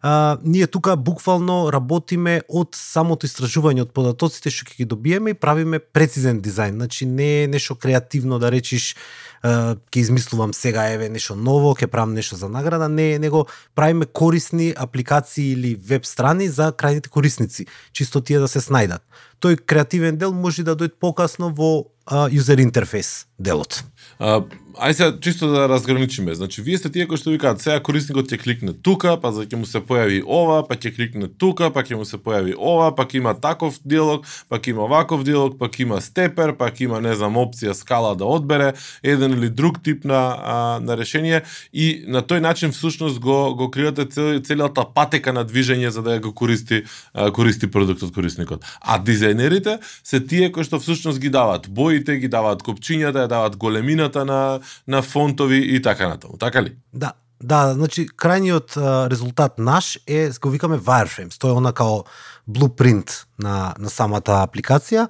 А, 0.03 0.39
ние 0.45 0.67
тука 0.67 0.97
буквално 0.97 1.73
работиме 1.73 2.43
од 2.49 2.77
самото 2.77 3.27
истражување 3.27 3.89
од 3.89 3.93
податоците 3.97 4.51
што 4.51 4.69
ќе 4.69 4.85
ги 4.85 4.89
добиеме 4.99 5.31
и 5.31 5.39
правиме 5.39 5.79
прецизен 5.79 6.43
дизајн. 6.43 6.75
Значи 6.75 7.07
не 7.07 7.45
е 7.45 7.49
нешто 7.49 7.79
креативно 7.79 8.39
да 8.43 8.51
речиш 8.51 8.97
ќе 9.45 9.99
измислувам 10.03 10.51
сега 10.55 10.89
еве 10.91 11.09
нешто 11.09 11.37
ново, 11.39 11.75
ќе 11.79 11.87
правам 11.87 12.15
нешто 12.15 12.37
за 12.37 12.49
награда, 12.51 12.89
не, 12.89 13.19
него 13.19 13.47
правиме 13.75 14.07
корисни 14.07 14.75
апликации 14.77 15.53
или 15.55 15.75
веб 15.79 16.07
страни 16.07 16.49
за 16.49 16.73
крајните 16.73 17.09
корисници, 17.09 17.67
чисто 17.93 18.21
тие 18.21 18.43
да 18.43 18.49
се 18.49 18.59
снајдат. 18.59 19.07
Тој 19.41 19.57
креативен 19.65 20.19
дел 20.19 20.33
може 20.33 20.65
да 20.67 20.77
дојде 20.77 20.99
покасно 21.01 21.53
во 21.55 21.87
user 22.09 22.61
интерфейс 22.61 23.27
делот. 23.39 23.85
А, 24.19 24.43
ај 24.75 24.93
сега 24.93 25.13
чисто 25.21 25.47
да 25.53 25.69
разграничиме. 25.69 26.35
Значи 26.35 26.63
вие 26.63 26.79
сте 26.79 26.91
тие 26.91 27.07
кои 27.07 27.19
што 27.21 27.31
викаат 27.31 27.61
сега 27.63 27.79
корисникот 27.79 28.27
ќе 28.27 28.39
кликне 28.43 28.73
тука, 28.73 29.15
па 29.21 29.31
за 29.31 29.45
ќе 29.47 29.61
му 29.61 29.67
се 29.69 29.79
појави 29.79 30.25
ова, 30.27 30.65
па 30.67 30.75
ќе 30.75 30.91
кликне 30.97 31.29
тука, 31.29 31.71
па 31.71 31.85
ќе 31.87 31.95
му 31.95 32.07
се 32.09 32.19
појави 32.19 32.57
ова, 32.59 32.91
па 32.97 33.07
ќе 33.07 33.21
има 33.21 33.35
таков 33.39 33.79
диалог, 33.85 34.27
па 34.49 34.59
ќе 34.59 34.75
има 34.75 34.89
ваков 34.91 35.23
диалог, 35.23 35.55
па 35.59 35.69
ќе 35.69 35.85
има 35.87 36.01
степер, 36.03 36.57
па 36.59 36.71
ќе 36.73 36.89
има 36.89 36.99
не 37.05 37.15
знам 37.15 37.39
опција 37.39 37.77
скала 37.79 38.17
да 38.19 38.27
одбере 38.27 38.73
еден 39.03 39.39
или 39.39 39.51
друг 39.51 39.79
тип 39.83 40.05
на 40.05 40.23
а, 40.35 40.57
на 40.83 40.97
решение 40.99 41.45
и 41.73 42.05
на 42.09 42.23
тој 42.23 42.41
начин 42.43 42.73
всушност 42.73 43.21
го 43.21 43.55
го 43.55 43.71
кривате 43.71 44.09
цел, 44.11 44.41
целата 44.41 44.83
патека 44.95 45.33
на 45.33 45.45
движење 45.47 45.95
за 45.95 46.03
да 46.03 46.19
го 46.19 46.35
користи 46.35 46.83
а, 47.15 47.31
користи 47.31 47.71
продуктот 47.71 48.15
корисникот. 48.15 48.65
А 48.81 48.99
дизајнерите 49.29 49.79
се 50.05 50.21
тие 50.21 50.51
кои 50.53 50.65
што 50.65 50.79
всушност 50.81 51.21
ги 51.21 51.31
даваат 51.31 51.69
боите, 51.69 52.19
ги 52.19 52.29
даваат 52.29 52.63
копчињата, 52.63 53.27
ја 53.27 53.29
даваат 53.29 53.57
големината 53.57 54.25
на 54.25 54.61
на 54.87 55.03
фонтови 55.03 55.59
и 55.77 55.83
така 55.83 56.09
натаму, 56.09 56.37
така 56.39 56.63
ли? 56.63 56.77
Да, 56.93 57.13
да, 57.41 57.67
да, 57.67 57.75
значи 57.75 58.09
крајниот 58.09 58.77
а, 58.77 59.11
резултат 59.11 59.59
наш 59.59 59.99
е 60.07 60.31
го 60.41 60.51
викаме 60.51 60.79
wireframes. 60.79 61.39
Тоа 61.39 61.51
е 61.51 61.59
она 61.59 61.73
као 61.73 62.05
blueprint 62.49 63.25
на 63.39 63.75
на 63.79 63.91
самата 63.91 64.45
апликација 64.47 65.09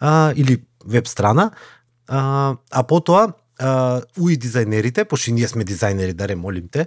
а, 0.00 0.32
или 0.36 0.62
веб 0.86 1.08
страна. 1.08 1.50
А, 2.08 2.56
а 2.70 2.82
потоа 2.82 3.32
uh, 3.60 4.00
уи 4.18 4.36
дизајнерите, 4.36 5.04
пошто 5.04 5.32
ние 5.34 5.48
сме 5.48 5.64
дизајнери, 5.64 6.14
даре 6.16 6.36
молим 6.36 6.68
те. 6.68 6.86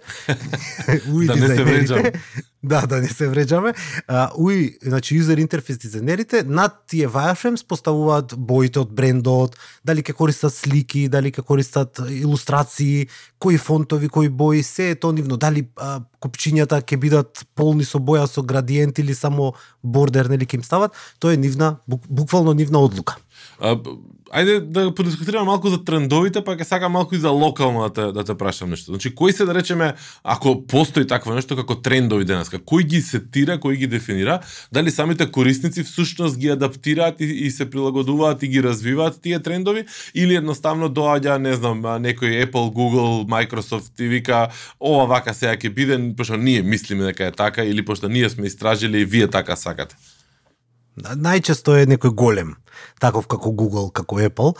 уи 1.13 1.27
да 1.27 1.35
вреđаме. 1.35 2.11
Да, 2.63 2.85
да 2.87 3.01
не 3.01 3.07
се 3.07 3.27
вреđаме. 3.27 3.73
Uh, 4.07 4.29
уи, 4.39 4.77
значи 4.81 5.19
user 5.19 5.35
интерфейс 5.41 5.77
дизајнерите 5.83 6.45
над 6.47 6.77
тие 6.87 7.09
wireframes 7.11 7.65
поставуваат 7.67 8.37
боите 8.37 8.79
од 8.79 8.93
брендот, 8.95 9.57
дали 9.83 9.99
ќе 9.99 10.15
користат 10.15 10.55
слики, 10.55 11.09
дали 11.11 11.27
ќе 11.31 11.43
користат 11.43 11.99
илустрации, 12.07 13.09
кои 13.39 13.57
фонтови, 13.57 14.07
кои 14.07 14.29
бои, 14.29 14.63
се 14.63 14.93
е 14.93 14.95
тоа 14.95 15.11
нивно, 15.11 15.35
дали 15.35 15.67
uh, 15.75 15.99
копчињата 16.23 16.79
ќе 16.79 16.97
бидат 17.03 17.43
полни 17.51 17.83
со 17.83 17.99
боја 17.99 18.23
со 18.31 18.41
градиент 18.41 18.99
или 18.99 19.11
само 19.11 19.51
бордер 19.83 20.31
нели 20.31 20.47
ќе 20.47 20.61
им 20.61 20.63
стават, 20.63 20.95
тоа 21.19 21.35
е 21.35 21.43
нивна 21.43 21.75
буквално 22.07 22.53
нивна 22.55 22.79
одлука. 22.79 23.19
А, 23.59 23.77
ајде 24.33 24.59
да 24.59 24.95
подискутираме 24.95 25.45
малку 25.45 25.69
за 25.69 25.77
трендовите, 25.85 26.41
па 26.43 26.55
ќе 26.57 26.65
сакам 26.67 26.95
малку 26.97 27.15
и 27.15 27.21
за 27.21 27.29
локално 27.29 27.85
да 27.85 27.89
те, 27.93 28.05
да 28.15 28.23
те 28.23 28.35
прашам 28.37 28.69
нешто. 28.73 28.91
Значи, 28.91 29.13
кои 29.15 29.31
се 29.31 29.45
да 29.45 29.53
речеме, 29.53 29.93
ако 30.23 30.55
постои 30.67 31.07
такво 31.07 31.35
нешто 31.35 31.55
како 31.55 31.75
трендови 31.75 32.25
денеска, 32.25 32.57
кој 32.57 32.87
ги 32.89 33.01
сетира, 33.01 33.59
кој 33.61 33.77
ги 33.83 33.87
дефинира, 33.87 34.39
дали 34.73 34.91
самите 34.91 35.29
корисници 35.31 35.83
всушност 35.83 36.37
ги 36.37 36.49
адаптираат 36.49 37.21
и, 37.21 37.25
и 37.45 37.51
се 37.51 37.69
прилагодуваат 37.69 38.43
и 38.43 38.47
ги 38.47 38.63
развиваат 38.63 39.21
тие 39.21 39.39
трендови, 39.39 39.85
или 40.15 40.35
едноставно 40.35 40.89
доаѓа, 40.89 41.37
не 41.37 41.53
знам, 41.53 41.83
некој 41.83 42.47
Apple, 42.47 42.73
Google, 42.73 43.27
Microsoft 43.29 44.01
и 44.01 44.07
вика, 44.07 44.47
ова 44.79 45.05
вака 45.05 45.33
сега 45.33 45.55
ќе 45.55 45.69
биде, 45.69 45.99
пошто 46.17 46.37
ние 46.37 46.61
мислиме 46.61 47.11
дека 47.11 47.29
е 47.29 47.31
така, 47.31 47.63
или 47.63 47.85
пошто 47.85 48.09
ние 48.09 48.29
сме 48.29 48.47
истражили 48.47 49.01
и 49.01 49.05
вие 49.05 49.27
така 49.27 49.55
сакате. 49.55 49.95
Најчесто 50.97 51.77
е 51.79 51.87
некој 51.89 52.13
голем, 52.13 52.55
таков 53.01 53.25
како 53.27 53.51
Google, 53.51 53.89
како 53.89 54.19
Apple. 54.21 54.53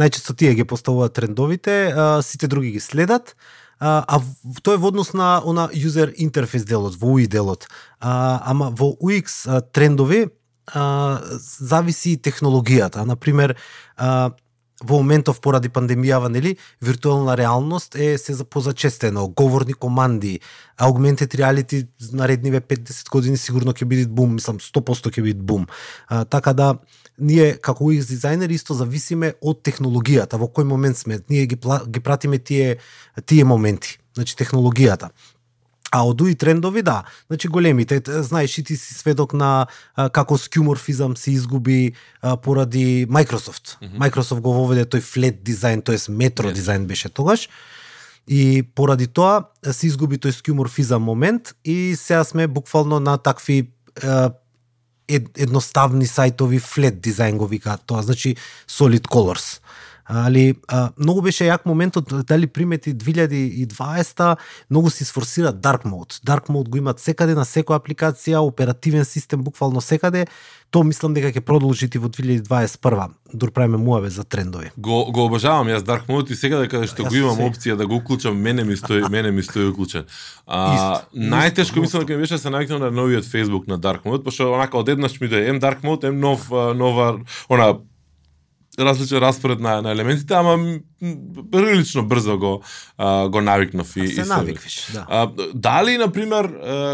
Најчесто 0.00 0.36
тие 0.36 0.54
ги 0.54 0.66
поставуваат 0.68 1.14
трендовите, 1.16 1.76
а, 1.88 2.08
сите 2.22 2.48
други 2.48 2.74
ги 2.76 2.80
следат. 2.80 3.36
А, 3.80 4.02
а 4.04 4.20
тоа 4.62 4.74
е 4.74 4.82
во 4.82 4.90
однос 4.90 5.14
на 5.14 5.38
она 5.38 5.68
user 5.72 6.10
interface 6.18 6.66
делот, 6.66 6.98
во 6.98 7.14
UI 7.16 7.26
делот. 7.26 7.68
А, 8.00 8.42
ама 8.44 8.70
во 8.70 8.92
UX 9.00 9.46
а, 9.46 9.60
трендови 9.62 10.26
а, 10.74 11.20
зависи 11.38 12.18
технологијата. 12.18 13.04
Например, 13.06 13.56
а, 13.96 14.32
во 14.84 14.98
моментов 15.02 15.40
поради 15.40 15.68
пандемијава, 15.68 16.28
нели, 16.30 16.56
виртуелна 16.82 17.36
реалност 17.36 17.96
е 17.96 18.18
се 18.18 18.44
позачестено, 18.44 19.28
говорни 19.28 19.72
команди, 19.74 20.40
augmented 20.78 21.34
reality 21.34 21.86
наредниве 22.12 22.60
5-10 22.60 23.10
години 23.10 23.36
сигурно 23.36 23.72
ќе 23.72 23.84
биде 23.84 24.06
бум, 24.06 24.34
мислам 24.38 24.58
100% 24.58 25.10
ќе 25.10 25.22
биде 25.22 25.42
бум. 25.42 25.66
А, 26.08 26.24
така 26.24 26.52
да 26.52 26.74
ние 27.18 27.56
како 27.58 27.90
UX 27.90 28.06
дизајнери 28.06 28.54
исто 28.54 28.74
зависиме 28.74 29.32
од 29.42 29.64
технологијата, 29.66 30.38
во 30.38 30.46
кој 30.46 30.64
момент 30.64 30.96
сме. 30.98 31.18
Ние 31.28 31.46
ги, 31.46 31.58
ги 31.86 32.00
пратиме 32.00 32.38
тие 32.38 32.78
тие 33.26 33.44
моменти, 33.44 33.98
значи 34.14 34.36
технологијата. 34.38 35.10
А 35.90 36.02
од 36.04 36.20
уи 36.20 36.34
трендови, 36.34 36.82
да. 36.82 37.02
Значи 37.26 37.48
големите, 37.48 38.02
знаеш 38.06 38.58
и 38.58 38.64
ти 38.64 38.76
си 38.76 38.94
сведок 38.94 39.32
на 39.32 39.66
а, 39.94 40.08
како 40.08 40.38
скюморфизам 40.38 41.16
се 41.16 41.30
изгуби 41.30 41.92
а, 42.22 42.36
поради 42.36 43.06
Microsoft. 43.06 43.78
Mm 43.80 43.88
-hmm. 43.88 43.98
Microsoft 43.98 44.40
го 44.40 44.52
воведе 44.52 44.84
тој 44.84 45.00
флет 45.00 45.42
дизајн, 45.44 45.84
тоест 45.84 46.08
метро 46.08 46.50
yes. 46.50 46.54
дизајн 46.54 46.86
беше 46.86 47.08
тогаш. 47.08 47.48
И 48.28 48.62
поради 48.74 49.06
тоа 49.06 49.48
се 49.72 49.86
изгуби 49.86 50.18
тој 50.18 50.30
скюморфизам 50.30 51.02
момент 51.02 51.54
и 51.64 51.96
сега 51.96 52.24
сме 52.24 52.46
буквално 52.46 53.00
на 53.00 53.18
такви 53.18 53.72
а, 54.02 54.30
ед, 55.08 55.38
едноставни 55.38 56.06
сајтови 56.06 56.60
флет 56.60 57.00
дизајн 57.00 57.36
го 57.36 57.46
викаат 57.46 57.80
тоа, 57.86 58.02
значи 58.02 58.36
solid 58.68 59.08
colors. 59.08 59.60
Али 60.08 60.54
а, 60.68 60.88
многу 60.96 61.20
беше 61.22 61.44
јак 61.44 61.66
моментот 61.68 62.08
дали 62.26 62.46
примети 62.46 62.94
2020-та 62.94 64.36
многу 64.70 64.90
се 64.90 65.04
сфорсира 65.04 65.52
dark 65.52 65.84
mode. 65.84 66.20
Dark 66.24 66.48
mode 66.48 66.68
го 66.68 66.78
имат 66.78 67.00
секаде 67.00 67.34
на 67.36 67.44
секоја 67.44 67.76
апликација, 67.76 68.40
оперативен 68.40 69.04
систем 69.04 69.44
буквално 69.44 69.80
секаде. 69.80 70.26
Тоа 70.70 70.84
мислам 70.84 71.14
дека 71.16 71.32
ќе 71.32 71.44
продолжи 71.44 71.90
и 71.92 71.98
во 72.00 72.08
2021 72.08 73.12
дур 73.34 73.52
правиме 73.52 73.76
муаве 73.76 74.10
за 74.10 74.24
трендови. 74.24 74.70
Го 74.76 75.04
го 75.12 75.24
обожавам 75.28 75.68
јас 75.68 75.84
Dark 75.84 76.08
Mode 76.08 76.32
и 76.32 76.36
сега 76.36 76.60
дека 76.64 76.86
што 76.88 77.04
го 77.04 77.14
имам 77.14 77.36
се... 77.36 77.48
опција 77.48 77.76
да 77.76 77.86
го 77.86 78.00
уклучам, 78.00 78.36
мене 78.36 78.64
ми 78.64 78.76
стои, 78.76 79.04
мене 79.10 79.30
ми 79.30 79.42
стои 79.42 79.68
уклучен. 79.68 80.04
А, 80.46 81.04
најтешко 81.12 81.80
мислам 81.80 82.04
дека 82.04 82.16
ми 82.16 82.24
беше 82.24 82.40
да 82.40 82.44
се 82.44 82.48
најкнам 82.48 82.80
на 82.80 82.90
новиот 82.90 83.28
Facebook 83.28 83.68
на 83.68 83.78
Dark 83.78 84.08
Mode, 84.08 84.24
пошто 84.24 84.52
онака 84.52 84.78
одеднаш 84.78 85.20
ми 85.20 85.28
дојде 85.28 85.52
ем 85.52 85.60
Dark 85.60 85.84
Mode, 85.84 86.08
ем 86.08 86.20
нов 86.20 86.48
нова 86.50 87.20
она 87.48 87.76
различен 88.78 89.18
распоред 89.18 89.60
на, 89.60 89.82
на 89.82 89.92
елементите, 89.92 90.34
ама 90.34 90.78
прилично 91.52 92.06
брзо 92.08 92.38
го 92.38 92.62
а, 92.98 93.28
го 93.28 93.40
навикнав 93.40 93.96
и 93.96 94.08
се 94.08 94.24
навиквиш, 94.24 94.90
да. 94.92 95.06
А, 95.08 95.30
дали 95.54 95.98
на 95.98 96.12
пример 96.12 96.50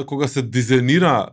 кога 0.07 0.29
се 0.29 0.43
дизајнира 0.43 1.29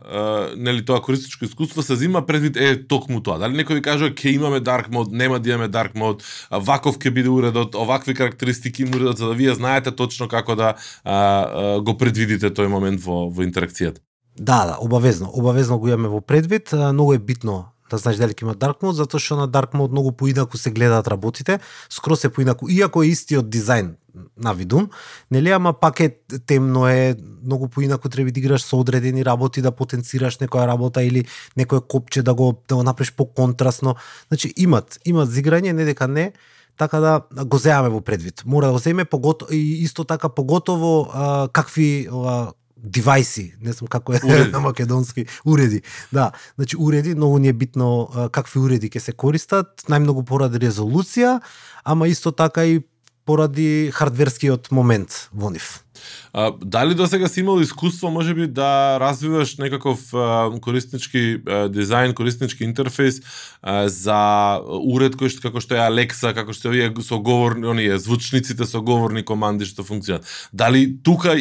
нели 0.56 0.84
тоа 0.84 1.02
користичко 1.02 1.44
искуство 1.44 1.82
се 1.82 1.96
зима 1.96 2.26
предвид 2.26 2.56
е 2.56 2.86
токму 2.86 3.22
тоа. 3.22 3.38
Дали 3.38 3.56
некој 3.56 3.80
ви 3.80 3.82
кажува 3.82 4.10
ќе 4.10 4.34
имаме 4.34 4.60
dark 4.60 4.88
mode, 4.88 5.12
нема 5.12 5.40
да 5.40 5.50
имаме 5.50 5.68
dark 5.68 5.94
mode, 5.94 6.24
ваков 6.50 6.98
ќе 6.98 7.10
биде 7.10 7.28
уредот, 7.28 7.74
овакви 7.74 8.14
карактеристики 8.14 8.82
има 8.82 8.96
уредот 8.96 9.18
за 9.18 9.26
да 9.26 9.34
вие 9.34 9.54
знаете 9.54 9.92
точно 9.92 10.28
како 10.28 10.56
да 10.56 10.74
а, 11.04 11.14
а, 11.14 11.80
го 11.80 11.96
предвидите 11.98 12.50
тој 12.50 12.66
момент 12.66 13.00
во 13.04 13.28
во 13.30 13.44
интеракцијата. 13.44 14.00
Да, 14.38 14.64
да, 14.66 14.76
обавезно, 14.80 15.30
обавезно 15.32 15.78
го 15.78 15.88
имаме 15.88 16.08
во 16.08 16.20
предвид, 16.20 16.72
многу 16.72 17.12
е 17.12 17.18
битно 17.18 17.71
да 17.96 18.02
знаеш 18.02 18.18
дали 18.18 18.34
ќе 18.34 18.46
има 18.46 18.54
dark 18.54 18.82
mode, 18.82 19.00
затоа 19.00 19.20
што 19.20 19.36
на 19.40 19.48
dark 19.48 19.76
mode 19.78 19.92
многу 19.92 20.12
поинаку 20.12 20.58
се 20.58 20.70
гледаат 20.70 21.08
работите, 21.08 21.58
скроз 21.88 22.20
се 22.20 22.32
поинаку, 22.32 22.68
иако 22.68 23.02
е 23.02 23.12
истиот 23.12 23.48
дизајн 23.52 23.94
на 24.36 24.52
видум, 24.52 24.90
нели, 25.30 25.50
ама 25.50 25.72
пак 25.72 26.00
е 26.00 26.16
темно 26.46 26.88
е, 26.88 27.16
многу 27.44 27.68
поинаку 27.68 28.08
треба 28.08 28.30
да 28.30 28.40
играш 28.40 28.62
со 28.62 28.76
одредени 28.80 29.24
работи 29.24 29.62
да 29.62 29.72
потенцираш 29.72 30.38
некоја 30.38 30.66
работа 30.66 31.02
или 31.02 31.24
некое 31.56 31.80
копче 31.80 32.22
да 32.22 32.34
го 32.34 32.62
да 32.68 32.76
го 32.76 32.82
направиш 32.82 33.12
по-контрастно. 33.12 33.96
Значи 34.28 34.52
имат, 34.56 34.98
имат 35.04 35.28
зиграње, 35.28 35.72
не 35.72 35.84
дека 35.84 36.08
не, 36.08 36.32
така 36.76 37.00
да 37.00 37.22
го 37.44 37.58
земаме 37.58 37.88
во 37.88 38.00
предвид. 38.00 38.42
Мора 38.46 38.66
да 38.66 38.72
го 38.72 38.78
земе 38.78 39.04
погото 39.04 39.46
и 39.50 39.82
исто 39.82 40.04
така 40.04 40.28
поготово 40.28 41.08
а, 41.12 41.48
какви 41.52 42.08
а, 42.12 42.52
девајси, 42.82 43.52
не 43.62 43.72
знам 43.72 43.88
како 43.88 44.14
е 44.14 44.20
Уреди. 44.24 44.50
на 44.54 44.60
македонски, 44.60 45.26
уреди. 45.44 45.82
Да, 46.12 46.32
значи 46.56 46.76
уреди, 46.78 47.14
многу 47.14 47.38
ни 47.38 47.48
е 47.48 47.52
битно 47.52 48.10
какви 48.32 48.60
уреди 48.60 48.90
ќе 48.90 49.00
се 49.00 49.12
користат, 49.12 49.86
најмногу 49.88 50.24
поради 50.26 50.58
резолуција, 50.62 51.40
ама 51.84 52.08
исто 52.08 52.32
така 52.32 52.64
и 52.66 52.80
поради 53.24 53.90
хардверскиот 53.94 54.70
момент 54.70 55.28
во 55.32 55.50
нив. 55.50 55.84
А, 56.32 56.52
дали 56.64 56.94
до 56.94 57.06
сега 57.06 57.28
си 57.28 57.40
имал 57.40 57.60
искуство, 57.60 58.10
може 58.10 58.34
би, 58.34 58.46
да 58.46 58.98
развиваш 59.00 59.56
некаков 59.56 60.14
а, 60.14 60.50
кориснички 60.60 61.38
а, 61.46 61.68
дизајн, 61.68 62.14
кориснички 62.14 62.64
интерфейс 62.64 63.20
а, 63.62 63.88
за 63.88 64.58
уред 64.66 65.16
кој 65.20 65.30
што 65.30 65.44
како 65.44 65.60
што 65.60 65.76
е 65.76 65.84
Alexa, 65.84 66.34
како 66.34 66.56
што 66.56 66.68
е 66.68 66.72
овие 66.72 67.04
соговорни, 67.04 67.66
оние 67.68 67.98
звучниците 67.98 68.66
со 68.66 68.80
говорни 68.80 69.22
команди 69.22 69.68
што 69.68 69.84
функционираат. 69.84 70.26
Дали 70.52 70.98
тука 71.02 71.36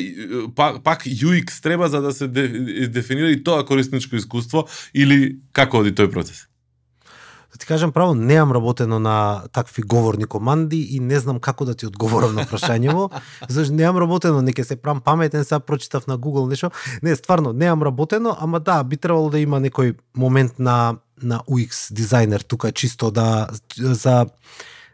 пак, 0.56 0.84
пак 0.84 1.08
UX 1.08 1.62
треба 1.64 1.90
за 1.90 2.02
да 2.02 2.14
се 2.14 2.28
де, 2.28 2.48
дефинира 2.88 3.32
и 3.32 3.44
тоа 3.44 3.66
корисничко 3.66 4.16
искуство 4.16 4.68
или 4.94 5.40
како 5.54 5.82
оди 5.82 5.96
тој 5.96 6.12
процес? 6.12 6.51
Да 7.52 7.58
ти 7.58 7.66
кажам 7.66 7.92
право, 7.92 8.16
неам 8.16 8.52
работено 8.52 9.00
на 9.00 9.44
такви 9.52 9.84
говорни 9.84 10.26
команди 10.26 10.88
и 10.92 11.00
не 11.00 11.20
знам 11.20 11.40
како 11.40 11.66
да 11.66 11.76
ти 11.76 11.86
одговорам 11.86 12.36
на 12.36 12.46
прашањево, 12.48 13.10
зашто 13.50 13.76
неам 13.76 13.98
работено, 14.00 14.42
не 14.42 14.54
ќе 14.56 14.64
се 14.64 14.76
прам 14.76 15.02
паметен, 15.02 15.44
сега 15.44 15.60
прочитав 15.60 16.08
на 16.08 16.18
Google 16.18 16.48
нешто. 16.50 16.72
Не, 17.04 17.16
стварно, 17.16 17.54
неам 17.54 17.84
работено, 17.84 18.38
ама 18.40 18.60
да, 18.60 18.84
би 18.84 18.98
требало 18.98 19.30
да 19.30 19.40
има 19.40 19.60
некој 19.60 19.98
момент 20.16 20.60
на 20.60 20.96
на 21.22 21.42
UX 21.46 21.92
дизајнер 21.94 22.44
тука 22.44 22.72
чисто 22.72 23.12
да 23.12 23.48
за 23.78 24.26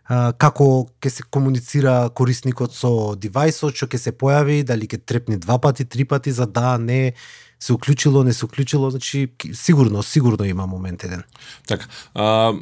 а, 0.08 0.34
како 0.34 0.88
ќе 1.04 1.10
се 1.10 1.24
комуницира 1.24 2.10
корисникот 2.16 2.76
со 2.76 3.16
девајсот, 3.16 3.76
што 3.76 3.88
ќе 3.92 4.00
се 4.02 4.12
појави, 4.16 4.64
дали 4.64 4.88
ќе 4.88 5.00
трепне 5.06 5.38
два 5.38 5.58
пати, 5.60 5.86
три 5.86 6.06
пати 6.06 6.32
за 6.32 6.48
да 6.48 6.78
не 6.78 7.14
се 7.60 7.74
уклучило, 7.74 8.24
не 8.24 8.34
се 8.34 8.46
уклучило, 8.46 8.90
значи 8.90 9.28
сигурно, 9.54 10.04
сигурно 10.04 10.46
има 10.46 10.68
момент 10.68 11.04
еден. 11.04 11.24
Така, 11.68 11.86
а, 12.14 12.54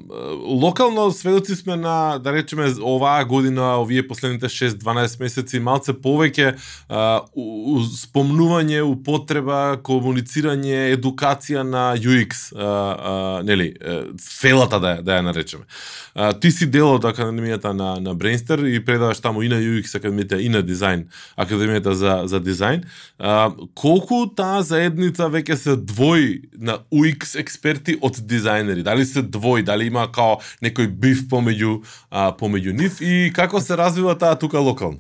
локално 0.46 1.12
сведоци 1.12 1.56
сме 1.56 1.76
на, 1.76 2.20
да 2.24 2.34
речеме, 2.34 2.74
оваа 2.82 3.26
година, 3.26 3.82
овие 3.82 4.08
последните 4.08 4.46
6-12 4.46 5.20
месеци, 5.20 5.60
малце 5.60 5.94
повеќе 5.94 6.56
а, 6.90 7.22
у, 7.36 7.76
у, 7.76 7.84
спомнување, 7.84 8.82
употреба, 8.88 9.78
комуницирање, 9.84 10.96
едукација 10.96 11.64
на 11.68 11.92
UX, 12.00 12.56
а, 12.56 12.64
а, 12.64 13.44
нели, 13.44 13.74
фелата 14.22 14.80
да, 14.80 14.96
да 15.04 15.20
ја 15.20 15.28
наречеме. 15.28 15.68
А, 16.16 16.32
ти 16.34 16.52
си 16.52 16.70
дел 16.72 16.96
од 16.96 17.04
Академијата 17.04 17.74
на, 17.76 18.00
на 18.00 18.16
Brainster 18.16 18.64
и 18.64 18.80
предаваш 18.86 19.20
таму 19.20 19.44
и 19.44 19.52
на 19.52 19.60
UX 19.60 19.98
Академијата 20.00 20.40
и 20.40 20.48
на 20.50 20.64
дизајн, 20.64 21.04
Академијата 21.36 21.92
за, 21.92 22.22
за 22.32 22.40
дизајн. 22.40 22.86
А, 23.20 23.52
колку 23.76 24.24
таа 24.32 24.64
заедница 24.86 25.30
веќе 25.30 25.56
се 25.58 25.76
двои 25.76 26.42
на 26.54 26.80
UX 26.94 27.36
експерти 27.40 27.98
од 28.02 28.18
дизајнери? 28.18 28.84
Дали 28.84 29.06
се 29.06 29.22
двои, 29.22 29.64
дали 29.64 29.88
има 29.88 30.06
као 30.12 30.38
некој 30.62 30.88
биф 30.88 31.26
помеѓу 31.30 31.82
а, 32.12 32.32
помеѓу 32.38 32.74
нив 32.74 33.02
и 33.02 33.32
како 33.34 33.62
се 33.62 33.78
развива 33.78 34.16
таа 34.18 34.36
тука 34.36 34.60
локално? 34.60 35.00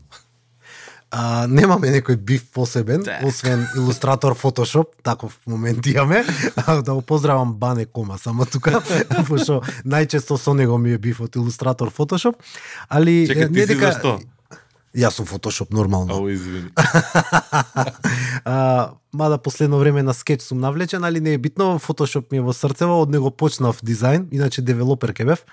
А, 1.11 1.45
немаме 1.47 1.91
некој 1.93 2.17
биф 2.17 2.49
посебен, 2.51 3.03
Да. 3.03 3.19
освен 3.23 3.67
илустратор 3.77 4.35
Photoshop, 4.35 4.85
таков 5.03 5.37
момент 5.47 5.85
имаме. 5.85 6.25
Да 6.85 6.93
го 6.93 7.01
поздравам 7.01 7.53
Бане 7.53 7.85
Кома 7.85 8.17
само 8.17 8.45
тука, 8.45 8.81
пошто 9.29 9.61
најчесто 9.85 10.37
со 10.37 10.53
него 10.53 10.77
ми 10.77 10.91
е 10.91 10.97
биф 10.97 11.21
од 11.21 11.35
илустратор 11.35 11.93
Photoshop, 11.93 12.35
али 12.89 13.27
Чекај, 13.29 13.47
ти 13.47 13.59
не 13.59 13.65
дека 13.65 13.91
зашто? 13.91 14.19
Јас 14.95 15.19
сум 15.19 15.27
Photoshop 15.27 15.73
нормално. 15.75 16.15
Ау, 16.15 16.29
извини. 16.29 16.69
а, 18.45 18.89
мада 19.13 19.37
последно 19.37 19.79
време 19.79 20.03
на 20.03 20.13
скетч 20.13 20.41
сум 20.41 20.59
навлечен, 20.59 21.03
али 21.03 21.19
не 21.19 21.33
е 21.33 21.37
битно, 21.37 21.79
Photoshop 21.79 22.31
ми 22.31 22.37
е 22.37 22.41
во 22.41 22.53
срцево, 22.53 23.01
од 23.03 23.11
него 23.11 23.31
почнав 23.31 23.81
дизајн, 23.83 24.29
иначе 24.31 24.61
девелопер 24.61 25.13
ке 25.13 25.25
бев. 25.25 25.43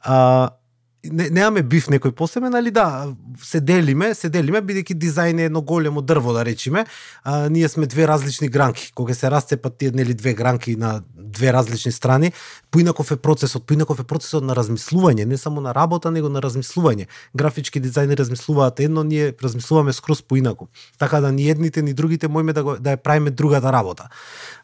А, 0.00 0.56
не, 1.04 1.28
немаме 1.30 1.62
биф 1.66 1.88
некој 1.90 2.12
посебен, 2.14 2.54
али 2.54 2.70
да, 2.70 3.10
се 3.42 3.60
делиме, 3.60 4.12
се 4.14 4.30
делиме, 4.30 4.62
бидејќи 4.62 4.94
дизајн 5.02 5.40
е 5.40 5.48
едно 5.50 5.62
големо 5.66 6.02
дрво, 6.02 6.32
да 6.32 6.44
речеме. 6.44 6.84
А, 7.24 7.48
ние 7.48 7.68
сме 7.68 7.86
две 7.86 8.06
различни 8.08 8.48
гранки. 8.48 8.92
Кога 8.94 9.14
се 9.14 9.30
расцепат 9.30 9.78
тие 9.78 9.90
нели 9.90 10.14
две 10.14 10.34
гранки 10.34 10.76
на 10.76 11.02
две 11.32 11.52
различни 11.52 11.92
страни, 11.92 12.32
поинаков 12.70 13.10
е 13.10 13.16
процесот, 13.16 13.66
поинаков 13.66 14.00
е 14.00 14.04
процесот 14.04 14.44
на 14.44 14.54
размислување, 14.54 15.24
не 15.24 15.36
само 15.36 15.60
на 15.60 15.74
работа, 15.74 16.10
него 16.10 16.28
на 16.28 16.42
размислување. 16.44 17.08
Графички 17.34 17.82
дизајнери 17.82 18.18
размислуваат 18.20 18.80
едно, 18.80 19.02
ние 19.02 19.32
размислуваме 19.42 19.92
скроз 19.92 20.22
поинаку. 20.22 20.68
Така 20.98 21.20
да 21.20 21.32
ни 21.32 21.48
едните 21.50 21.82
ни 21.82 21.94
другите 21.94 22.28
можеме 22.28 22.52
да 22.52 22.62
го 22.62 22.76
да 22.78 22.96
ја 22.96 23.02
правиме 23.02 23.30
другата 23.30 23.72
работа. 23.72 24.08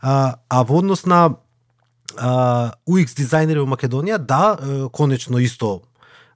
А, 0.00 0.34
а 0.48 0.62
во 0.62 0.78
однос 0.78 1.06
на 1.06 1.34
UX 2.18 3.14
дизајнери 3.14 3.62
во 3.62 3.68
Македонија, 3.68 4.18
да, 4.18 4.58
конечно 4.92 5.38
исто 5.38 5.87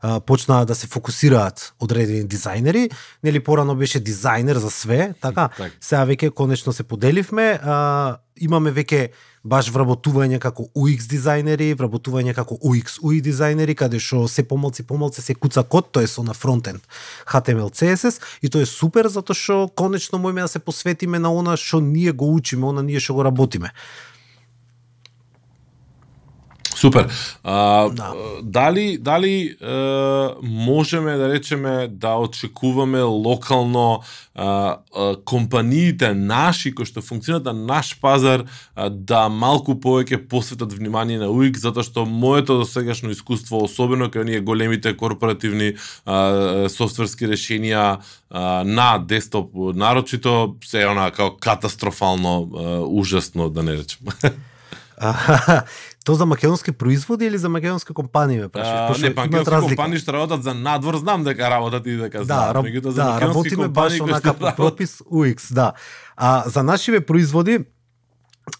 а, 0.03 0.21
почнаа 0.21 0.67
да 0.67 0.75
се 0.75 0.87
фокусираат 0.87 1.73
одредени 1.81 2.27
дизајнери, 2.27 2.91
нели 3.25 3.41
порано 3.41 3.75
беше 3.75 4.01
дизајнер 4.03 4.59
за 4.59 4.71
све, 4.71 5.15
така? 5.21 5.49
Така. 5.49 5.71
Сега 5.81 6.07
веќе 6.07 6.35
конечно 6.35 6.73
се 6.73 6.83
поделивме, 6.83 7.59
а, 7.62 8.19
имаме 8.37 8.73
веќе 8.75 9.09
баш 9.45 9.71
вработување 9.75 10.38
како 10.43 10.67
UX 10.75 11.07
дизајнери, 11.11 11.73
вработување 11.79 12.35
како 12.35 12.59
UX 12.62 12.99
UI 13.03 13.23
дизајнери, 13.23 13.75
каде 13.79 14.01
што 14.03 14.27
се 14.29 14.43
помалци 14.43 14.87
помалци 14.87 15.23
се 15.23 15.35
куца 15.35 15.62
код, 15.62 15.93
тоа 15.93 16.03
е 16.03 16.11
со 16.11 16.23
на 16.23 16.35
фронтенд 16.35 16.83
HTML 17.27 17.71
CSS 17.71 18.21
и 18.43 18.51
тоа 18.51 18.62
е 18.62 18.71
супер 18.71 19.11
затоа 19.11 19.38
што 19.38 19.67
конечно 19.69 20.19
можеме 20.19 20.43
да 20.43 20.49
се 20.49 20.59
посветиме 20.59 21.19
на 21.19 21.31
она 21.31 21.57
што 21.57 21.81
ние 21.81 22.12
го 22.12 22.35
учиме, 22.35 22.67
она 22.67 22.83
ние 22.83 23.01
што 23.01 23.15
го 23.15 23.25
работиме. 23.27 23.71
Супер. 26.83 27.07
А, 27.45 27.88
Да. 27.90 28.12
Дали 28.42 28.99
дали 28.99 29.57
е, 29.62 29.66
можеме 30.42 31.16
да 31.16 31.29
речеме 31.29 31.88
да 31.90 32.14
очекуваме 32.14 33.03
локално 33.03 34.03
а, 34.35 34.77
а, 34.97 35.16
компаниите 35.25 36.14
наши 36.14 36.75
кои 36.75 36.87
што 36.87 37.03
функционираат 37.03 37.45
на 37.45 37.53
наш 37.53 37.95
пазар 38.03 38.42
а, 38.75 38.90
да 38.90 39.29
малку 39.29 39.79
повеќе 39.79 40.27
посветат 40.27 40.73
внимание 40.73 41.23
на 41.23 41.31
UX 41.31 41.62
затоа 41.62 41.87
што 41.87 42.03
моето 42.03 42.59
досегашно 42.64 43.14
искуство 43.14 43.62
особено 43.62 44.11
кај 44.11 44.27
оние 44.27 44.40
големите 44.42 44.97
корпоративни 44.97 45.79
а, 46.03 46.66
софтверски 46.66 47.31
решенија 47.31 48.03
а, 48.31 48.64
на 48.66 48.99
десктоп 48.99 49.55
нарочито 49.55 50.57
се 50.66 50.83
она 50.88 51.11
као 51.14 51.37
катастрофално 51.38 52.51
а, 52.51 52.83
ужасно 52.83 53.51
да 53.51 53.62
не 53.62 53.79
речем. 53.79 54.11
То 56.05 56.15
за 56.15 56.27
македонски 56.27 56.73
производи 56.73 57.25
или 57.25 57.38
за 57.38 57.49
македонски 57.49 57.93
компании 57.93 58.38
ме 58.38 58.49
прашаш? 58.49 58.88
Пошто 58.88 59.07
не, 59.07 59.12
имаат 59.12 59.31
македонски 59.31 59.77
компании 59.77 59.99
што 59.99 60.12
работат 60.12 60.43
за 60.43 60.55
надвор, 60.55 60.97
знам 60.97 61.25
дека 61.25 61.51
работат 61.51 61.87
и 61.87 61.97
дека 61.97 62.19
Да, 62.19 62.25
знаат, 62.25 62.55
раб, 62.57 62.67
меѓутоа 62.67 62.91
за 62.91 63.03
да, 63.03 63.11
македонски 63.12 63.51
работиме 63.51 63.69
баш 63.69 63.99
компании 63.99 64.01
кои 64.01 64.11
онака 64.11 64.35
што 64.35 64.38
по 64.38 64.57
пропис 64.62 65.03
UX, 65.07 65.53
да. 65.55 65.73
А 66.17 66.43
за 66.47 66.62
нашиве 66.62 67.01
производи 67.01 67.65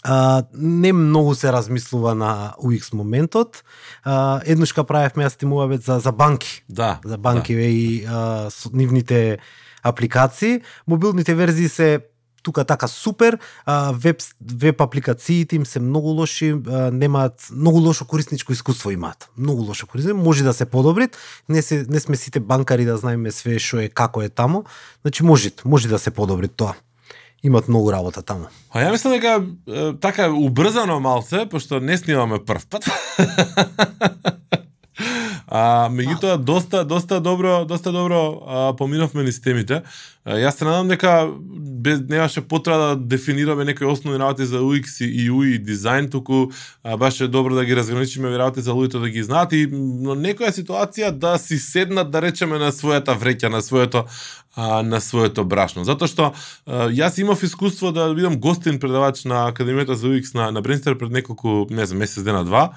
а, 0.05 0.43
не 0.55 0.93
многу 0.93 1.35
се 1.35 1.53
размислува 1.53 2.15
на 2.15 2.55
UX 2.63 2.95
моментот. 2.95 3.65
А, 4.05 4.41
еднаш 4.47 4.73
ка 4.73 4.85
правевме 4.85 5.27
јас 5.27 5.39
тимувавец 5.39 5.85
за, 5.87 5.99
за 5.99 6.13
банки. 6.13 6.63
Да. 6.69 7.01
За 7.05 7.19
банки 7.19 7.55
да. 7.55 7.61
и 7.61 8.07
а, 8.07 8.51
со 8.51 8.71
нивните 8.73 9.39
апликации. 9.83 10.63
Мобилните 10.87 11.35
верзии 11.35 11.69
се 11.69 12.07
тука 12.43 12.65
така 12.65 12.89
супер, 12.89 13.39
а, 13.65 13.93
веб, 13.93 14.23
веб 14.55 14.81
апликациите 14.81 15.57
им 15.57 15.67
се 15.67 15.81
многу 15.81 16.09
лоши, 16.09 16.55
а, 16.69 16.91
немаат 16.91 17.49
многу 17.53 17.79
лошо 17.79 18.05
корисничко 18.05 18.53
искуство 18.53 18.91
имаат. 18.91 19.31
Многу 19.39 19.63
лошо 19.63 19.87
корисничко, 19.87 20.19
може 20.19 20.45
да 20.45 20.53
се 20.53 20.65
подобрит. 20.65 21.17
Не 21.49 21.63
се 21.63 21.87
не 21.89 22.01
сме 22.01 22.17
сите 22.17 22.41
банкари 22.41 22.85
да 22.85 22.97
знаеме 22.97 23.31
све 23.31 23.59
што 23.59 23.81
е 23.81 23.89
како 23.89 24.23
е 24.23 24.29
таму. 24.29 24.65
Значи 25.03 25.23
може, 25.25 25.51
може 25.65 25.89
да 25.89 25.99
се 25.99 26.11
подобри 26.11 26.49
тоа. 26.49 26.75
Имат 27.43 27.69
многу 27.69 27.93
работа 27.93 28.23
таму. 28.23 28.47
А 28.71 28.87
ја 28.87 28.93
мислам 28.95 29.13
дека 29.19 29.43
е, 29.67 29.93
така 30.01 30.31
убрзано 30.31 31.01
малце, 31.01 31.47
пошто 31.51 31.81
не 31.81 31.99
снимаме 31.99 32.39
прв 32.39 32.67
пат. 32.71 32.87
а 35.53 35.91
меѓутоа 35.91 36.37
доста 36.39 36.85
доста 36.85 37.21
добро 37.21 37.65
доста 37.65 37.93
добро 37.93 38.21
а, 38.47 38.77
поминавме 38.77 39.25
низ 39.27 39.41
темите. 39.41 39.83
Јас 40.23 40.55
се 40.55 40.65
надам 40.65 40.87
дека 40.89 41.33
без 41.83 41.99
немаше 42.09 42.41
потреба 42.47 42.79
да 42.79 42.97
дефинираме 42.97 43.65
некои 43.65 43.87
основни 43.87 44.19
работи 44.21 44.47
за 44.47 44.61
UX 44.63 45.03
и 45.03 45.31
UI 45.31 45.59
дизајн, 45.59 46.11
туку 46.11 46.53
а, 46.85 46.97
баш 46.97 47.21
е 47.21 47.29
добро 47.29 47.55
да 47.55 47.65
ги 47.65 47.77
разграничиме 47.77 48.29
овие 48.29 48.39
работи 48.39 48.63
за 48.63 48.71
луѓето 48.71 49.01
да 49.01 49.11
ги 49.11 49.23
знаат 49.23 49.53
и 49.53 49.67
но 49.73 50.15
некоја 50.15 50.55
ситуација 50.55 51.11
да 51.11 51.39
си 51.39 51.59
седнат 51.59 52.11
да 52.11 52.23
речеме 52.23 52.59
на 52.63 52.71
својата 52.71 53.19
вреќа, 53.19 53.51
на 53.51 53.63
своето 53.63 54.05
а, 54.55 54.83
на 54.83 55.01
своето 55.01 55.45
брашно. 55.45 55.83
Затоа 55.85 56.07
што 56.07 56.31
а, 56.67 56.87
јас 56.87 57.19
имав 57.19 57.43
искуство 57.43 57.91
да 57.91 58.07
бидам 58.15 58.39
гостин 58.39 58.79
предавач 58.79 59.25
на 59.25 59.51
Академијата 59.51 59.99
за 59.99 60.07
UX 60.07 60.35
на, 60.39 60.53
на 60.53 60.63
Бринстер 60.63 60.99
пред 60.99 61.11
неколку, 61.11 61.67
не 61.71 61.87
знам, 61.87 61.99
месец 61.99 62.23
дена 62.23 62.45
два 62.45 62.71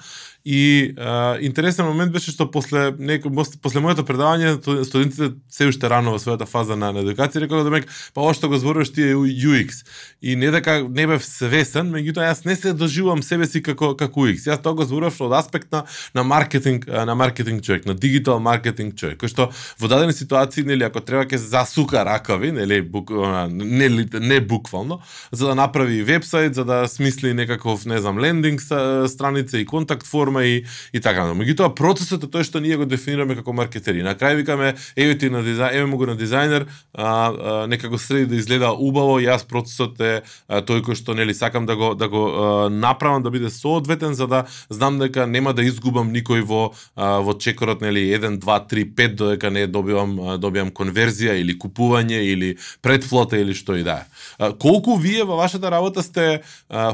И 0.48 0.94
а, 0.96 1.38
интересен 1.42 1.88
момент 1.90 2.12
беше 2.14 2.30
што 2.30 2.44
после 2.46 2.92
неко, 3.02 3.32
после 3.62 3.80
моето 3.82 4.04
предавање 4.06 4.52
студентите 4.86 5.32
се 5.50 5.66
уште 5.66 5.90
рано 5.90 6.12
во 6.14 6.20
својата 6.22 6.46
фаза 6.46 6.76
на, 6.78 6.92
на 6.94 7.02
едукација 7.02 7.35
рекоа 7.40 7.64
да 7.64 7.70
мек 7.70 7.88
па 8.14 8.20
ова 8.20 8.34
што 8.34 8.50
го 8.52 8.58
зборуваш 8.60 8.92
ти 8.92 9.02
е 9.02 9.14
UX. 9.16 9.82
И 10.22 10.36
не 10.36 10.50
дека 10.50 10.84
не 10.88 11.06
бев 11.06 11.24
свесен, 11.24 11.92
меѓутоа 11.94 12.28
јас 12.30 12.44
не 12.46 12.56
се 12.56 12.72
доживувам 12.72 13.22
себе 13.22 13.46
си 13.46 13.62
како 13.62 13.94
како 13.96 14.26
UX. 14.26 14.46
Јас 14.46 14.62
тоа 14.62 14.76
го 14.76 14.84
зборував 14.84 15.20
од 15.20 15.32
аспект 15.40 15.72
на 15.72 15.84
на 16.14 16.22
маркетинг, 16.22 16.86
на 16.86 17.14
маркетинг 17.14 17.62
човек, 17.62 17.86
на 17.86 17.94
дигитал 17.94 18.40
маркетинг 18.40 18.94
човек, 18.94 19.22
кој 19.22 19.32
што 19.32 19.48
во 19.80 19.88
дадени 19.88 20.12
ситуации 20.12 20.64
нели 20.64 20.84
ако 20.84 21.00
треба 21.00 21.24
ќе 21.24 21.40
засука 21.40 22.04
ракави, 22.04 22.52
нели 22.52 22.82
бук, 22.82 23.10
не 23.50 23.88
не 24.20 24.40
буквално, 24.40 25.00
за 25.32 25.46
да 25.46 25.54
направи 25.54 26.02
вебсайт, 26.02 26.54
за 26.54 26.64
да 26.64 26.88
смисли 26.88 27.34
некаков, 27.34 27.86
не 27.86 27.98
знам, 27.98 28.18
лендинг 28.18 28.60
страница 28.60 29.58
и 29.58 29.66
контакт 29.66 30.06
форма 30.06 30.26
форма 30.26 30.44
и 30.44 30.64
и 30.92 31.00
така 31.00 31.24
натаму. 31.24 31.42
Меѓутоа 31.42 31.74
процесот 31.76 32.24
е 32.24 32.30
тој 32.30 32.46
што 32.46 32.60
ние 32.60 32.76
го 32.76 32.86
дефинираме 32.88 33.36
како 33.38 33.52
маркетери. 33.52 34.02
На 34.02 34.14
крај 34.18 34.40
викаме 34.42 34.74
еве 34.96 35.18
ти 35.18 35.30
на 35.30 35.42
дизајн, 35.44 35.76
еве 35.76 35.86
му 35.86 35.96
го 35.96 36.06
на 36.06 36.16
дизајнер, 36.16 36.66
а, 36.94 37.25
некако 37.30 37.86
нека 37.86 37.88
го 37.88 37.98
среди 37.98 38.26
да 38.26 38.36
изгледа 38.36 38.70
убаво, 38.72 39.18
јас 39.20 39.46
процесот 39.46 40.00
е 40.00 40.22
тој 40.48 40.82
кој 40.82 40.96
што 40.98 41.14
нели 41.14 41.34
сакам 41.34 41.66
да 41.66 41.76
го 41.76 41.94
да 41.94 42.08
го 42.08 42.68
направам 42.70 43.22
да 43.22 43.30
биде 43.30 43.50
соодветен 43.50 44.14
за 44.14 44.26
да 44.26 44.44
знам 44.70 44.98
дека 44.98 45.26
нема 45.26 45.54
да 45.54 45.62
изгубам 45.62 46.12
никој 46.12 46.42
во 46.42 46.72
во 46.96 47.32
чекорот 47.38 47.80
нели 47.80 48.10
1 48.12 48.38
2 48.40 48.68
3 48.70 48.94
5 48.94 49.14
додека 49.14 49.50
не 49.50 49.66
добивам 49.66 50.38
добивам 50.40 50.70
конверзија 50.70 51.38
или 51.40 51.58
купување 51.58 52.20
или 52.32 52.56
предфлота 52.82 53.38
или 53.38 53.54
што 53.54 53.76
и 53.76 53.82
да 53.82 54.04
е. 54.04 54.52
Колку 54.58 54.96
вие 54.96 55.24
во 55.24 55.36
вашата 55.36 55.70
работа 55.70 56.02
сте 56.02 56.42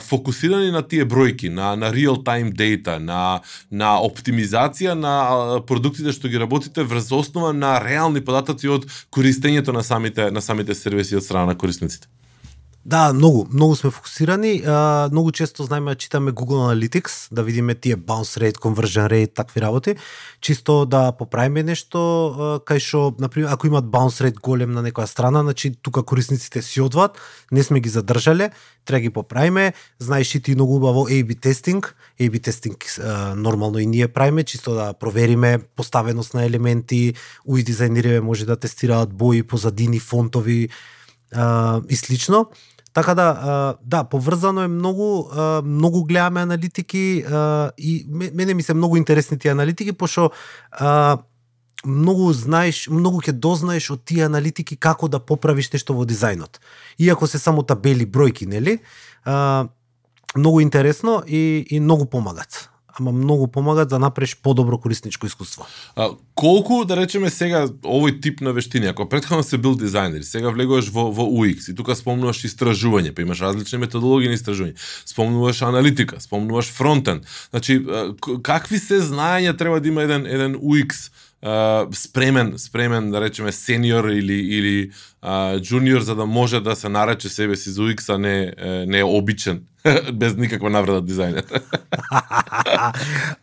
фокусирани 0.09 0.71
на 0.71 0.83
тие 0.83 1.05
бројки, 1.05 1.49
на 1.49 1.77
на 1.77 1.93
real 1.93 2.23
time 2.23 2.53
data, 2.53 2.99
на 2.99 3.41
на 3.71 3.97
оптимизација 4.03 4.95
на 4.95 5.63
продуктите 5.67 6.13
што 6.13 6.29
ги 6.29 6.39
работите 6.39 6.83
врз 6.83 7.13
основа 7.13 7.53
на 7.53 7.79
реални 7.81 8.21
податоци 8.21 8.69
од 8.69 8.87
користењето 9.11 9.73
на 9.73 9.83
самите 9.83 10.22
на 10.31 10.41
самите 10.41 10.75
сервиси 10.75 11.17
од 11.17 11.25
страна 11.25 11.47
на 11.47 11.59
корисниците. 11.59 12.09
Да, 12.85 13.13
многу, 13.13 13.47
многу 13.53 13.77
сме 13.77 13.91
фокусирани. 13.91 14.63
А, 14.67 15.09
многу 15.13 15.33
често 15.33 15.65
знаеме 15.65 15.91
да 15.91 15.95
читаме 15.95 16.33
Google 16.33 16.75
Analytics, 16.75 17.29
да 17.33 17.43
видиме 17.43 17.75
тие 17.75 17.97
bounce 17.97 18.41
rate, 18.41 18.59
conversion 18.59 19.09
rate, 19.09 19.35
такви 19.35 19.61
работи, 19.61 19.97
чисто 20.41 20.87
да 20.87 21.13
поправиме 21.13 21.63
нешто 21.63 21.99
а, 21.99 22.59
кај 22.59 22.83
што, 22.83 23.15
например, 23.23 23.55
ако 23.55 23.67
имат 23.67 23.85
bounce 23.87 24.19
rate 24.27 24.41
голем 24.43 24.75
на 24.75 24.83
некоја 24.83 25.07
страна, 25.07 25.43
значи 25.47 25.75
тука 25.83 26.03
корисниците 26.03 26.63
си 26.63 26.81
одват, 26.81 27.15
не 27.53 27.63
сме 27.63 27.81
ги 27.81 27.89
задржале, 27.89 28.51
треба 28.85 28.99
да 28.99 29.01
ги 29.01 29.11
поправиме. 29.11 29.73
Знаеш 29.99 30.35
и 30.35 30.43
ти 30.43 30.55
многу 30.55 30.75
убаво 30.77 31.07
A/B 31.07 31.41
тестинг. 31.41 31.95
A/B 32.21 32.43
тестинг 32.43 32.85
а, 32.99 33.35
нормално 33.35 33.79
и 33.79 33.87
ние 33.87 34.09
правиме, 34.09 34.43
чисто 34.43 34.75
да 34.75 34.93
провериме 34.93 35.59
поставеност 35.77 36.35
на 36.35 36.45
елементи, 36.45 37.15
уи 37.47 37.63
дизајнериве 37.65 38.21
може 38.21 38.47
да 38.47 38.57
тестираат 38.57 39.15
бои, 39.15 39.43
позадини, 39.43 39.99
фонтови, 39.99 40.69
а, 41.35 41.81
и 41.89 41.97
слично. 41.97 42.47
Така 42.93 43.15
да, 43.15 43.75
да, 43.85 44.05
поврзано 44.05 44.63
е 44.63 44.69
многу, 44.69 45.25
многу 45.65 46.05
гледаме 46.05 46.41
аналитики 46.41 47.25
и 47.79 48.07
мене 48.09 48.55
ми 48.55 48.63
се 48.63 48.75
многу 48.75 48.97
интересни 48.97 49.39
тие 49.39 49.51
аналитики, 49.51 49.93
пошто 49.93 50.31
многу 51.87 52.33
знаеш, 52.33 52.89
многу 52.89 53.23
ќе 53.25 53.33
дознаеш 53.33 53.91
од 53.91 54.05
тие 54.05 54.27
аналитики 54.29 54.77
како 54.77 55.09
да 55.09 55.19
поправиш 55.19 55.73
нешто 55.73 55.97
во 55.97 56.05
дизајнот. 56.05 56.61
Иако 56.99 57.27
се 57.27 57.41
само 57.41 57.65
табели, 57.65 58.07
бројки, 58.07 58.47
нели? 58.47 58.79
многу 60.37 60.61
интересно 60.61 61.23
и, 61.27 61.67
и 61.71 61.81
многу 61.81 62.07
помагат 62.07 62.72
ама 62.99 63.13
многу 63.13 63.47
помагат 63.47 63.89
да 63.89 63.99
направиш 63.99 64.37
подобро 64.43 64.79
корисничко 64.79 65.27
искуство. 65.27 65.67
А, 65.97 66.11
колку, 66.35 66.85
да 66.85 66.97
речеме 66.97 67.31
сега, 67.31 67.67
овој 67.67 68.21
тип 68.23 68.41
на 68.41 68.53
вештини, 68.53 68.87
ако 68.87 69.09
претходно 69.09 69.43
се 69.43 69.59
бил 69.59 69.75
дизајнер, 69.75 70.23
сега 70.23 70.51
влегуваш 70.51 70.91
во, 70.91 71.11
во 71.13 71.27
UX 71.27 71.71
и 71.71 71.75
тука 71.75 71.97
спомнуваш 71.97 72.45
истражување, 72.49 73.15
па 73.15 73.23
имаш 73.23 73.41
различни 73.41 73.79
методологии 73.79 74.29
на 74.29 74.37
истражување, 74.37 74.77
спомнуваш 75.07 75.63
аналитика, 75.63 76.21
спомнуваш 76.21 76.73
фронтен, 76.73 77.23
Значи, 77.51 77.81
какви 78.43 78.79
се 78.79 79.01
знаења 79.01 79.57
треба 79.59 79.81
да 79.81 79.89
има 79.89 80.03
еден, 80.03 80.27
еден 80.27 80.57
UX 80.57 81.11
Uh, 81.43 81.95
спремен, 81.95 82.55
спремен 82.59 83.11
да 83.11 83.21
речеме 83.21 83.53
сениор 83.53 84.05
или 84.05 84.33
или 84.33 84.91
uh, 85.25 85.99
за 85.99 86.15
да 86.15 86.27
може 86.27 86.61
да 86.61 86.77
се 86.77 86.89
нарече 86.89 87.29
себе 87.29 87.57
си 87.57 87.71
за 87.71 87.83
UX, 87.83 88.15
а 88.15 88.19
не 88.19 88.55
не 88.87 89.05
обичен 89.05 89.63
без 90.15 90.37
никаква 90.37 90.71
навреда 90.71 91.03
дизајнер. 91.03 91.63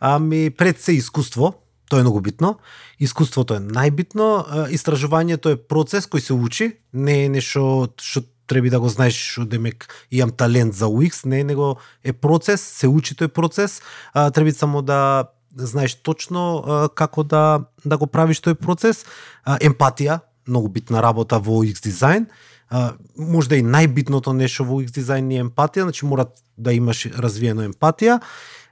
ами 0.00 0.50
пред 0.50 0.80
се 0.80 0.92
искуство, 0.92 1.54
тоа 1.90 2.00
е 2.00 2.02
многу 2.02 2.20
битно. 2.20 2.56
Искуството 3.00 3.54
е 3.54 3.60
најбитно, 3.60 4.68
истражувањето 4.72 5.52
е 5.52 5.60
процес 5.60 6.08
кој 6.08 6.24
се 6.24 6.32
учи, 6.32 6.72
не 6.92 7.24
е 7.24 7.28
нешто 7.28 7.92
што 8.00 8.24
треба 8.50 8.70
да 8.70 8.80
го 8.80 8.88
знаеш 8.88 9.14
што 9.14 9.44
демек 9.44 9.86
имам 10.10 10.32
талент 10.32 10.74
за 10.74 10.88
UX, 10.88 11.24
не 11.24 11.44
него 11.44 11.76
е 12.04 12.12
процес, 12.12 12.60
се 12.60 12.88
учи 12.88 13.14
тој 13.14 13.28
процес, 13.28 13.82
а, 14.12 14.30
треба 14.30 14.52
само 14.52 14.82
да 14.82 15.30
Да 15.50 15.66
знаеш 15.66 15.94
точно 15.94 16.62
а, 16.62 16.88
како 16.88 17.22
да 17.22 17.66
да 17.84 17.98
го 17.98 18.06
правиш 18.06 18.40
тој 18.40 18.54
процес, 18.54 19.04
а, 19.44 19.58
емпатија, 19.58 20.20
многу 20.46 20.68
битна 20.68 21.02
работа 21.02 21.38
во 21.38 21.62
UX 21.64 21.82
дизајн, 21.84 22.26
а, 22.70 22.92
можда 23.16 23.56
и 23.56 23.64
најбитното 23.66 24.32
нешто 24.36 24.64
во 24.64 24.80
UX 24.80 24.94
дизајн 24.94 25.32
е 25.34 25.42
емпатија, 25.44 25.88
значи 25.88 26.06
мора 26.06 26.28
да 26.56 26.72
имаш 26.72 27.06
развиено 27.16 27.66
емпатија. 27.66 28.20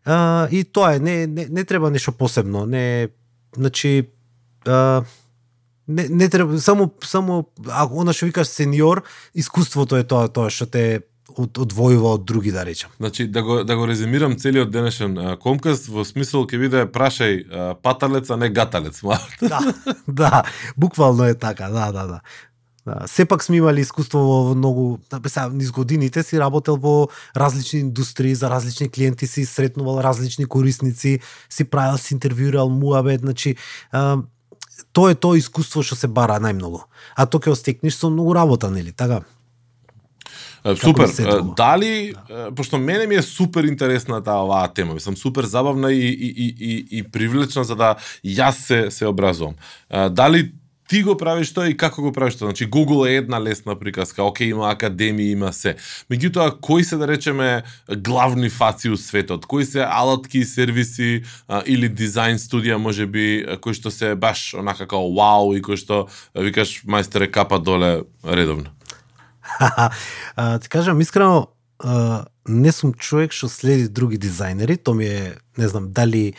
А, 0.05 0.49
и 0.51 0.65
тоа 0.65 0.95
е, 0.97 0.99
не, 0.99 1.27
не, 1.27 1.47
не 1.49 1.65
треба 1.65 1.91
нешто 1.91 2.13
посебно, 2.13 2.67
не 2.67 3.09
значи 3.57 4.11
а, 4.67 5.03
не, 5.89 6.09
не 6.09 6.29
треба 6.29 6.61
само 6.61 6.91
само 7.05 7.49
ако 7.67 8.01
она 8.01 8.13
што 8.13 8.29
викаш 8.29 8.49
сениор, 8.49 9.03
искуството 9.35 9.97
е 9.97 10.05
тоа 10.05 10.29
тоа 10.29 10.53
што 10.53 10.67
те 10.67 11.03
од, 11.37 11.59
одвојува 11.59 12.15
од 12.17 12.25
други 12.25 12.53
да 12.53 12.65
речам. 12.67 12.91
Значи 12.97 13.27
да 13.27 13.43
го 13.43 13.63
да 13.65 13.77
го 13.77 13.87
резимирам 13.87 14.37
целиот 14.39 14.71
денешен 14.71 15.17
комкаст 15.43 15.89
во 15.93 16.05
смисол 16.05 16.47
ќе 16.49 16.61
биде 16.61 16.85
прашај 16.93 17.41
а, 17.45 17.75
паталец 17.75 18.31
а 18.31 18.37
не 18.37 18.51
гаталец. 18.51 19.03
да, 19.41 19.61
да, 20.09 20.43
буквално 20.77 21.25
е 21.25 21.35
така, 21.35 21.69
да, 21.69 21.93
да, 21.93 22.07
да. 22.07 22.21
Да, 22.87 23.05
сепак 23.07 23.45
сме 23.45 23.57
имали 23.57 23.81
искуство 23.81 24.19
во 24.19 24.55
многу, 24.55 24.99
сега 25.27 25.49
низ 25.53 25.71
годините 25.71 26.23
си 26.23 26.41
работел 26.41 26.77
во 26.77 27.09
различни 27.37 27.81
индустрии, 27.81 28.35
за 28.35 28.49
различни 28.51 28.89
клиенти 28.89 29.27
си 29.27 29.45
сретнувал 29.45 30.01
различни 30.01 30.47
корисници, 30.47 31.21
си 31.51 31.65
правил, 31.65 31.99
си 31.99 32.17
интервјуирал 32.17 32.73
муабет, 32.73 33.21
значи 33.21 33.57
а, 33.93 34.23
тоа 34.93 35.13
е 35.13 35.21
тоа 35.21 35.37
искуство 35.37 35.85
што 35.85 36.01
се 36.01 36.09
бара 36.09 36.41
најмногу. 36.41 36.87
А 37.13 37.27
тоа 37.27 37.45
ќе 37.45 37.53
остекнеш 37.53 37.99
со 38.01 38.09
многу 38.09 38.33
работа, 38.33 38.71
нели, 38.73 38.93
така? 38.93 39.21
Супер. 40.77 41.09
Дали, 41.57 42.15
да. 42.29 42.51
пошто 42.55 42.79
мене 42.79 43.07
ми 43.07 43.15
е 43.15 43.23
супер 43.23 43.65
интересна 43.65 44.23
таа 44.23 44.45
оваа 44.45 44.69
тема, 44.75 44.95
мислам 44.95 45.17
супер 45.17 45.45
забавна 45.45 45.93
и, 45.93 46.09
и, 46.09 46.29
и, 46.29 46.55
и, 46.61 46.99
и 46.99 47.03
привлечна 47.03 47.65
за 47.65 47.77
да 47.77 47.97
јас 48.25 48.51
се 48.51 48.91
се 48.91 49.07
образувам. 49.07 49.55
Дали 50.11 50.53
ти 50.89 51.03
го 51.03 51.17
правиш 51.17 51.53
тоа 51.53 51.69
и 51.69 51.77
како 51.77 52.03
го 52.03 52.13
правиш 52.13 52.39
тоа. 52.39 52.49
Значи 52.49 52.67
Google 52.71 53.09
е 53.09 53.21
една 53.21 53.41
лесна 53.41 53.77
приказка, 53.79 54.25
оке 54.25 54.45
има 54.45 54.71
академии, 54.71 55.31
има 55.37 55.53
се. 55.53 55.77
Меѓутоа 56.11 56.61
кои 56.61 56.85
се 56.85 56.97
да 56.97 57.09
речеме 57.09 57.63
главни 57.97 58.49
фаци 58.49 58.91
у 58.91 58.97
светот, 58.97 59.47
кои 59.47 59.65
се 59.65 59.85
алатки 59.85 60.45
сервиси 60.45 61.23
а, 61.49 61.63
или 61.67 61.93
дизајн 61.93 62.41
студија 62.41 62.81
можеби 62.81 63.45
кои 63.61 63.77
што 63.77 63.93
се 63.93 64.15
баш 64.17 64.55
онака 64.57 64.89
како 64.89 65.05
вау 65.13 65.53
и 65.53 65.63
кои 65.63 65.77
што 65.77 66.07
викаш 66.35 66.83
мајстере 66.89 67.29
капа 67.31 67.61
доле 67.61 68.09
редовно. 68.25 68.73
а, 70.37 70.59
ти 70.59 70.69
кажам 70.69 71.01
искрено 71.01 71.49
а, 71.79 72.25
не 72.49 72.73
сум 72.73 72.93
човек 72.95 73.33
што 73.33 73.49
следи 73.49 73.89
други 73.89 74.19
дизајнери, 74.19 74.79
то 74.83 74.95
ми 74.95 75.07
е 75.07 75.37
не 75.59 75.69
знам 75.69 75.93
дали 75.93 76.35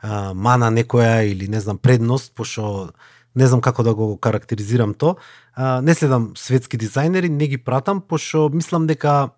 а, 0.00 0.34
мана 0.34 0.70
некоја 0.70 1.22
или 1.26 1.48
не 1.48 1.60
знам 1.60 1.78
предност, 1.78 2.34
пошто 2.34 2.92
не 3.34 3.46
знам 3.46 3.60
како 3.60 3.82
да 3.82 3.94
го 3.94 4.16
карактеризирам 4.16 4.94
то. 4.94 5.16
А, 5.54 5.80
не 5.80 5.94
следам 5.94 6.32
светски 6.36 6.78
дизајнери, 6.78 7.28
не 7.28 7.48
ги 7.48 7.58
пратам, 7.58 8.00
пошто 8.00 8.50
мислам 8.52 8.86
дека 8.86 9.32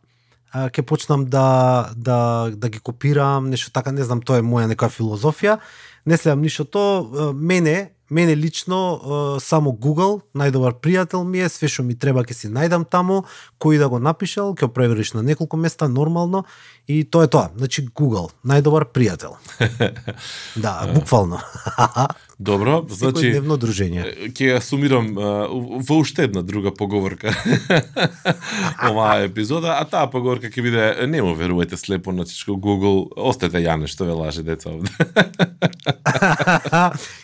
ќе 0.55 0.83
почнам 0.87 1.25
да, 1.27 1.91
да, 1.97 2.51
да 2.55 2.69
ги 2.69 2.79
копирам, 2.79 3.51
нешто 3.51 3.73
така, 3.73 3.93
не 3.93 4.05
знам, 4.05 4.23
тоа 4.23 4.39
е 4.39 4.47
моја 4.47 4.71
нека 4.71 4.87
филозофија. 4.87 5.59
Не 6.07 6.17
следам 6.17 6.43
ништо 6.43 6.65
то. 6.65 7.33
Мене, 7.35 7.91
Мене 8.15 8.37
лично 8.39 9.39
само 9.43 9.73
Google, 9.75 10.21
најдобар 10.39 10.77
пријател 10.79 11.25
ми 11.27 11.43
е, 11.43 11.49
све 11.51 11.67
што 11.67 11.83
ми 11.83 11.97
треба 11.99 12.23
ќе 12.23 12.37
си 12.45 12.51
најдам 12.55 12.85
таму, 12.87 13.25
кој 13.65 13.81
да 13.81 13.89
го 13.89 13.99
напишал, 14.03 14.53
ќе 14.53 14.69
провериш 14.69 15.15
на 15.17 15.23
неколку 15.25 15.57
места 15.57 15.89
нормално 15.89 16.45
и 16.89 17.01
тоа 17.05 17.25
е 17.25 17.33
тоа. 17.33 17.49
Значи 17.57 17.87
Google, 17.89 18.29
најдобар 18.45 18.91
пријател. 18.93 19.39
да, 20.65 20.85
буквално. 20.93 21.41
Добро, 22.39 22.83
значи 22.91 23.31
дневно 23.31 23.57
дружење. 23.57 24.03
ќе 24.35 24.49
ја 24.51 24.61
сумирам 24.61 25.13
во 25.15 25.99
уште 26.03 26.27
една 26.27 26.43
друга 26.43 26.75
поговорка. 26.75 27.31
Оваа 28.91 29.23
епизода, 29.25 29.79
а 29.79 29.87
таа 29.87 30.11
поговорка 30.11 30.51
ќе 30.51 30.65
биде 30.67 31.07
не 31.07 31.23
му 31.23 31.35
верувате 31.39 31.79
слепо 31.79 32.13
на 32.13 32.27
чешко 32.27 32.59
Google, 32.59 33.07
остете 33.17 33.63
Јане 33.63 33.87
што 33.87 34.05
ве 34.11 34.19
лаже 34.19 34.43
деца 34.43 34.75
овде. 34.75 34.91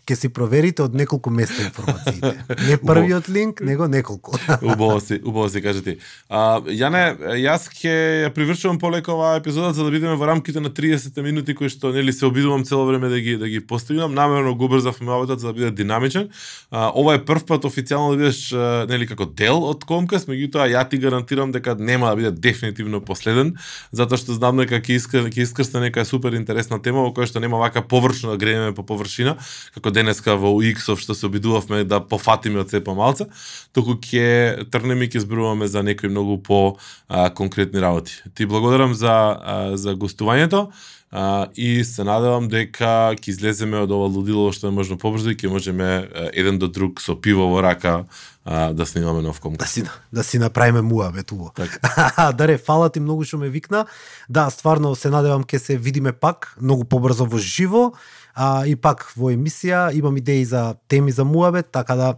Ке 0.06 0.16
си 0.16 0.30
проверите 0.30 0.86
од 0.86 0.94
неколку 0.94 1.30
места 1.30 1.58
информациите. 1.66 2.46
Не 2.70 2.78
првиот 2.78 3.28
линк, 3.28 3.60
него 3.60 3.90
неколку. 3.90 4.38
убаво 4.62 5.00
си, 5.00 5.20
убаво 5.24 5.48
си 5.48 5.62
кажа 5.62 5.82
ти. 5.82 5.98
А, 6.30 6.60
Јане, 6.62 7.16
јас 7.42 7.64
ќе 7.74 7.92
ја 8.22 8.28
привршувам 8.30 8.76
полека 8.78 9.10
оваа 9.10 9.40
епизода 9.40 9.72
за 9.74 9.82
да 9.82 9.90
бидеме 9.90 10.14
во 10.14 10.28
рамките 10.30 10.60
на 10.62 10.70
30 10.70 11.16
минути 11.26 11.56
кои 11.58 11.66
што 11.66 11.90
нели 11.90 12.12
се 12.14 12.28
обидувам 12.28 12.62
цело 12.62 12.84
време 12.86 13.08
да 13.10 13.18
ги 13.18 13.34
да 13.34 13.48
ги 13.50 13.58
постигнам. 13.58 14.14
Намерно 14.14 14.54
го 14.54 14.68
брзавме 14.70 15.10
работата 15.10 15.40
за 15.40 15.48
да 15.48 15.52
биде 15.52 15.70
динамичен. 15.70 16.28
А, 16.70 16.92
ова 16.94 17.16
е 17.18 17.24
прв 17.26 17.42
пат 17.48 17.66
официјално 17.66 18.14
да 18.14 18.20
бидеш 18.22 18.54
нели 18.86 19.08
како 19.10 19.26
дел 19.26 19.58
од 19.58 19.82
Комкаст, 19.82 20.30
меѓутоа 20.30 20.68
ја 20.70 20.84
ти 20.86 21.00
гарантирам 21.02 21.50
дека 21.50 21.74
нема 21.74 22.14
да 22.14 22.14
биде 22.14 22.30
дефинитивно 22.30 23.02
последен, 23.02 23.56
затоа 23.90 24.14
што 24.14 24.38
знам 24.38 24.62
дека 24.62 24.78
ќе 24.78 25.02
иска 25.02 25.24
ќе 25.26 25.42
искрсне 25.42 25.90
нека 25.90 26.06
супер 26.06 26.38
интересна 26.38 26.78
тема 26.78 27.02
во 27.02 27.10
која 27.10 27.26
што 27.26 27.42
нема 27.42 27.58
вака 27.58 27.82
површно 27.82 28.36
да 28.36 28.38
грееме 28.38 28.70
по 28.70 28.86
површина, 28.86 29.34
како 29.74 29.90
денеска 29.90 30.38
во 30.38 30.54
UX-ов 30.62 31.02
што 31.02 31.18
се 31.18 31.26
обидувавме 31.26 31.82
да 31.82 31.98
пофатиме 31.98 32.62
од 32.62 32.70
се 32.70 32.78
помалце, 32.78 33.26
туку 33.74 33.98
ќе 33.98 34.70
трнеме 34.70 35.10
и 35.10 35.10
ќе 35.10 35.26
зборуваме 35.26 35.66
за 35.66 35.82
некои 35.82 36.19
многу 36.20 36.42
по 36.42 36.76
а, 37.08 37.30
конкретни 37.30 37.80
работи. 37.80 38.22
Ти 38.34 38.46
благодарам 38.46 38.94
за 38.94 39.36
а, 39.40 39.76
за 39.76 39.96
гостувањето 39.96 40.68
а, 41.10 41.46
и 41.56 41.84
се 41.84 42.04
надевам 42.04 42.48
дека 42.48 43.16
ќе 43.16 43.32
излеземе 43.32 43.80
од 43.80 43.90
ова 43.90 44.06
лудило 44.06 44.52
што 44.52 44.68
е 44.68 44.76
можно 44.76 44.98
побрзо 45.00 45.32
и 45.32 45.38
ќе 45.38 45.48
можеме 45.48 46.08
еден 46.32 46.60
до 46.60 46.68
друг 46.68 47.00
со 47.00 47.16
пиво 47.16 47.48
во 47.50 47.64
рака 47.64 48.04
а, 48.44 48.72
да 48.72 48.86
снимаме 48.86 49.22
нов 49.22 49.40
комк. 49.40 49.58
Да 49.58 49.66
си, 49.66 49.84
да 50.12 50.24
си 50.24 50.38
направиме 50.38 50.82
муабет 50.82 51.32
уво. 51.32 51.52
Така. 51.56 52.32
Даре, 52.38 52.58
фала 52.58 52.90
ти 52.90 53.00
многу 53.00 53.24
што 53.24 53.38
ме 53.38 53.48
викна. 53.48 53.86
Да, 54.28 54.50
стварно 54.50 54.94
се 54.94 55.10
надевам 55.10 55.44
ќе 55.44 55.58
се 55.58 55.76
видиме 55.76 56.12
пак, 56.12 56.54
многу 56.60 56.84
побрзо 56.84 57.26
во 57.26 57.38
живо, 57.38 57.92
а, 58.34 58.66
и 58.66 58.76
пак 58.76 59.10
во 59.16 59.32
емисија 59.34 59.90
имам 59.96 60.16
идеи 60.16 60.44
за 60.44 60.74
теми 60.88 61.12
за 61.12 61.24
муабет, 61.24 61.72
така 61.72 61.96
да 61.96 62.14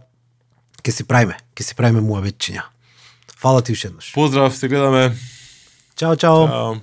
ќе 0.83 0.91
си 0.91 1.03
правиме, 1.07 1.37
ќе 1.55 1.63
си 1.63 1.75
правиме 1.75 2.03
муабетчиња. 2.03 2.72
Фала 3.43 3.61
ти 3.61 3.71
уште 3.71 3.87
еднаш. 3.87 4.13
Поздрав, 4.13 4.55
се 4.55 4.67
гледаме. 4.67 5.15
Чао, 5.95 6.15
чао. 6.15 6.47
Чао. 6.47 6.75